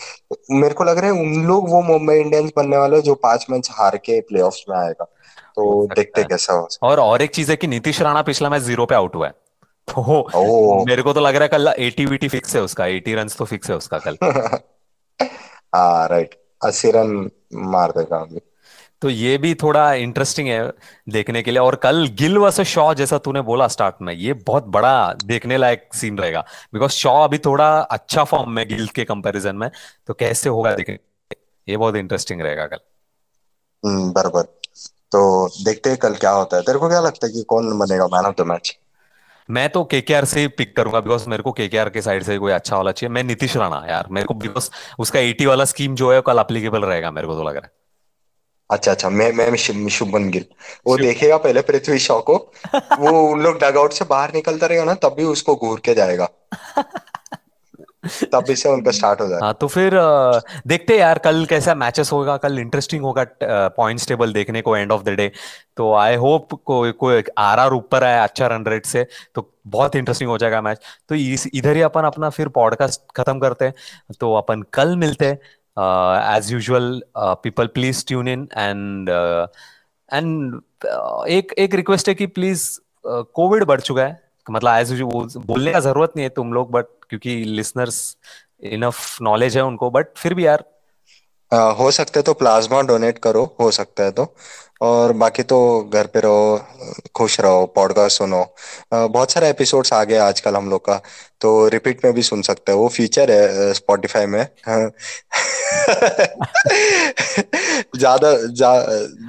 मेरे 0.52 0.74
को 0.74 0.84
लग 0.84 0.98
रहा 0.98 1.12
है 1.12 1.22
उन 1.22 1.46
लोग 1.46 1.70
वो 1.70 1.82
मुंबई 1.82 2.16
इंडियंस 2.16 2.52
बनने 2.58 2.78
वाले 2.78 3.02
जो 3.02 3.16
पाँच 3.16 3.46
मैच 3.50 3.70
हार 3.72 3.98
के 3.98 4.20
प्लेऑफ्स 4.22 4.66
में 4.70 4.78
आएगा। 4.78 5.06
तो 5.56 5.88
देखते 5.88 6.24
कैसा 6.24 6.54
हो 6.54 6.68
और 6.84 7.00
और 7.00 7.22
एक 7.22 7.32
चीज़ 7.32 7.52
है 7.52 7.58
कि 7.58 7.68
नीतीश 7.68 8.02
राणा 8.02 8.22
पिछला 8.22 8.50
मैच 8.50 8.62
ज़ीरो 8.62 8.86
पे 8.86 8.96
आउट 8.96 9.16
हुआ 9.16 9.28
है। 9.28 9.34
तो 9.90 10.02
ओ 10.36 10.84
मेरे 10.86 11.02
को 11.02 11.14
तो 11.14 11.20
लग 11.20 11.36
रहा 11.36 11.44
है 11.44 11.48
कल 11.48 11.74
एटी 11.80 12.06
वीटी 12.06 12.28
फिक्स 12.28 12.56
है 12.56 12.62
उसका 12.62 12.86
एटी 12.88 13.16
रन 13.16 13.28
तो 13.38 13.46
फिक्स 13.46 13.70
है 13.70 13.76
उसका 13.76 14.00
कल। 14.00 14.18
हाँ 15.76 16.08
राइट 16.08 16.40
अस्सी 16.62 16.92
रन 16.92 17.30
मार 17.72 17.92
देगा 17.92 18.26
तो 19.02 19.10
ये 19.10 19.38
भी 19.38 19.54
थोड़ा 19.56 19.94
इंटरेस्टिंग 19.96 20.48
है 20.48 20.72
देखने 21.10 21.42
के 21.44 21.52
लिए। 21.52 21.60
और 21.60 21.76
कल 21.76 22.08
गिल 22.20 22.38
वर्सेस 22.38 22.68
शॉ 22.68 22.94
जैसा 22.94 23.18
तूने 23.18 23.42
बोला 23.42 23.68
स्टार्ट 23.68 23.96
में 24.02 24.14
ये 24.14 24.34
बहुत 24.34 24.66
बड़ा 24.68 25.14
देखने 25.26 25.58
लायक 25.58 25.88
सीन 25.94 26.18
रहेगा। 26.18 26.44
बिकॉज़ 26.74 26.92
शॉ 26.92 27.14
अभी 27.24 27.38
थोड़ा 27.38 27.70
अच्छा 27.82 28.24
फॉर्म 28.24 28.52
में 28.52 28.68
गिल 28.68 28.88
के 28.88 29.06
कंपैरिजन 29.06 29.56
में 29.56 29.70
तो 30.08 30.14
कैसे 30.14 30.50
होगा 30.50 30.74
देखने 30.74 30.98
ये 31.68 31.78
बहुत 31.78 31.96
इंटरेस्टिंग 31.96 32.42
रहेगा 32.42 32.66
कल। 32.66 32.80
हम्म 33.84 34.12
बराबर। 34.12 34.44
तो 35.12 35.48
देखते 35.64 35.90
हैं 35.90 36.00
कल 36.00 36.16
क्या 36.16 36.32
होता 36.32 36.58
है। 36.58 36.64
तेरे 36.64 36.80
को 36.80 36.90
क्या 36.90 37.00
लगता 37.00 37.28
है 37.28 37.34
कि 37.34 37.44
कौन 37.44 37.78
बनेगा 37.80 38.08
मैन 38.08 38.26
ऑफ़ 38.26 38.36
द 38.38 38.46
मैच 38.48 38.78
मैं 39.52 39.70
तो 39.70 39.84
केकेआर 39.84 40.26
से 40.26 40.48
पिक 40.48 40.76
करूँगा 40.76 41.00
बिकॉज़ 41.00 41.30
मेरे 41.30 41.44
को 41.44 41.52
केकेआर 41.52 41.90
के 41.90 42.02
साइड 42.02 42.24
से 42.24 42.38
कोई 42.38 42.52
अच्छा 42.52 42.78
वाला 42.78 42.92
चाहिए। 42.92 43.14
मैं 43.14 43.24
नीतीश 43.24 43.58
राणा 43.58 43.86
यार। 43.90 44.08
मेरे 44.12 44.26
को 44.26 44.34
बिकॉज़ 44.34 44.70
उसका 45.00 45.20
एटी 45.20 45.46
वाला 45.46 45.66
स्कीम 45.66 45.96
जो 45.96 46.14
है 46.14 46.22
कल 46.22 46.38
अप्लीकेबल 46.38 46.82
रहेगा 46.82 47.12
मेरे 47.12 47.28
को 47.28 47.34
तो 47.34 47.44
लग 47.44 47.56
रहा 47.56 47.66
है। 47.66 47.72
अच्छा 48.72 48.92
अच्छा। 48.92 49.10
मैं 49.10 49.32
मैं 49.32 49.56
शुभ- 49.56 49.90
शुभमन 49.90 50.30
गिल। 50.30 50.46
वो 50.88 50.98
देखेगा 50.98 51.38
पहले 51.38 51.62
पृथ्वी 51.62 52.00
शॉ 52.00 52.20
को। 52.20 52.52
वो 52.76 53.32
उन 53.32 53.42
लोग 53.42 53.60
डगआउट 53.60 53.94
से 53.94 54.06
बाहर 54.06 54.34
निकलता 54.34 54.68
रहेगा 54.68 54.84
ना 54.84 54.94
तब 54.94 55.14
भी 55.14 55.24
उसको 55.24 55.56
घूर 55.56 55.80
के 55.80 55.94
जाएगा। 55.94 56.30
तब 58.04 58.44
भी 58.48 58.56
से 58.56 58.70
उनका 58.70 58.92
स्टार्ट 58.92 59.22
हो 59.22 59.28
जाए 59.28 59.40
हाँ। 59.42 59.54
तो 59.54 59.68
फिर 59.68 59.94
देखते 60.68 60.98
यार, 60.98 61.18
कल 61.18 61.46
कैसा 61.46 61.76
मैचेस 61.76 62.12
होगा, 62.12 62.36
कल 62.38 62.60
इंटरेस्टिंग 62.60 63.04
होगा 63.04 63.26
पॉइंट्स 63.78 64.08
टेबल 64.08 64.34
देखने 64.34 64.62
को 64.62 64.76
एंड 64.78 64.92
ऑफ़ 64.92 65.04
द 65.04 65.10
डे 65.12 65.32
तो 65.78 65.94
आई 65.96 66.16
होप 66.16 66.54
कोई 66.66 66.92
कोई 66.92 67.24
आर 67.38 67.74
ऊपर 67.74 68.04
आए 68.04 68.20
अच्छा 68.20 68.48
रन 68.48 68.66
रेट 68.68 68.86
से 68.86 69.06
तो 69.36 69.50
बहुत 69.68 69.96
इंटरेस्टिंग 69.96 70.30
हो 70.30 70.38
जाएगा 70.38 70.62
मैच 70.62 70.80
तो 71.10 71.16
इस, 71.16 71.48
इधर 71.54 71.76
ही 71.76 71.82
अपन 71.82 72.04
अपना 72.04 72.30
फिर 72.30 72.48
पॉडकास्ट 72.50 73.02
खत्म 73.16 73.40
करते 73.40 73.66
हैं। 73.66 73.74
तो 74.20 74.34
अपन 74.36 74.62
कल 74.74 74.96
मिलते 74.98 75.26
हैं। 75.26 75.38
As 76.38 76.52
usual 76.52 77.02
people 77.18 77.68
please 77.68 78.06
tune 78.08 78.28
in 78.28 78.48
and 78.58 79.10
and 80.10 80.62
एक 81.30 81.54
एक 81.58 81.76
रिक्वेस्ट 81.76 82.10
है 82.10 82.16
कि 82.16 82.26
प्लीज़ 82.30 82.70
कोविड 83.08 83.64
बढ़ 83.64 83.82
चुका 83.82 84.04
है। 84.04 84.29
मतलब 84.50 84.78
एज 84.78 84.92
यूजुअल 84.92 85.28
बोलने 85.46 85.72
का 85.72 85.80
ज़रूरत 85.80 86.14
नहीं 86.16 86.24
है 86.24 86.30
तुम 86.30 86.54
लोग 86.54 86.72
बट 86.72 86.86
क्योंकि 87.10 87.36
लिसनर्स 87.46 88.16
इनफ 88.64 89.18
नॉलेज 89.22 89.58
है 89.58 89.64
उनको 89.64 89.90
बट 89.92 90.08
फिर 90.18 90.34
भी 90.34 90.46
यार। 90.46 90.64
अ, 91.52 91.58
हो 91.80 91.92
सकता 91.92 92.20
है 92.20 92.24
तो 92.24 92.34
प्लाज्मा 92.34 92.82
डोनेट 92.88 93.18
करो 93.20 93.44
हो 93.62 93.70
सकता 93.72 94.04
है 94.04 94.12
तो। 94.12 94.34
और 94.82 95.12
बाकी 95.14 95.44
तो 95.44 95.58
घर 95.94 96.08
पे 96.08 96.20
रहो 96.20 97.00
खुश 97.16 97.40
रहो 97.40 97.66
पॉडकास्ट 97.76 98.18
सुनो। 98.18 98.42
अ, 98.94 99.06
बहुत 99.08 99.32
सारे 99.32 99.50
एपिसोड्स 99.50 99.94
आ 99.94 100.04
गए 100.04 100.18
आजकल 100.18 100.56
हम 100.56 100.70
लोग 100.70 100.86
का 100.86 101.00
तो 101.42 101.68
रिपीट 101.68 102.06
में 102.06 102.14
भी 102.14 102.22
सुन 102.24 102.42
सकते 102.42 102.72
हो। 102.72 102.80
वो 102.80 102.88
फीचर 102.90 103.32
है 103.32 103.74
स्पॉटिफाई 103.74 104.26
में। 104.26 104.46
ज़्यादा 107.98 108.32
जा, 108.54 108.72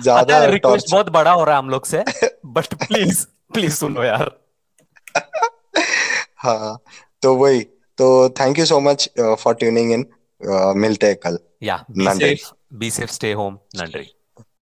ज़्यादा 0.03 0.39
है 0.39 0.51
रिक्वेस्ट 0.51 0.91
बहुत 0.91 1.09
बड़ा 1.11 1.33
हो 1.33 1.45
रहा 1.45 1.55
है 1.55 1.59
हम 1.59 1.71
लोग 1.71 1.87
से 1.87 2.05
बट 2.47 2.75
प्लीज़ 2.87 3.25
प्लीज़ 3.53 3.75
सुनो 3.75 4.05
यार। 4.05 4.31
हाँ 6.37 6.79
तो 7.23 7.35
वही 7.35 7.61
तो 7.99 8.29
thank 8.29 8.59
you 8.59 8.67
so 8.67 8.81
much 8.81 9.09
for 9.21 9.55
tuning 9.55 9.93
in 9.93 10.07
मिलते 10.77 11.07
हैं 11.07 11.17
कल. 11.17 11.39
या 11.63 11.85
be 11.91 12.09
safe 12.09 12.51
be 12.73 12.91
safe 12.91 13.11
stay 13.11 13.33
home 13.33 13.59
नंडरी 13.77 14.15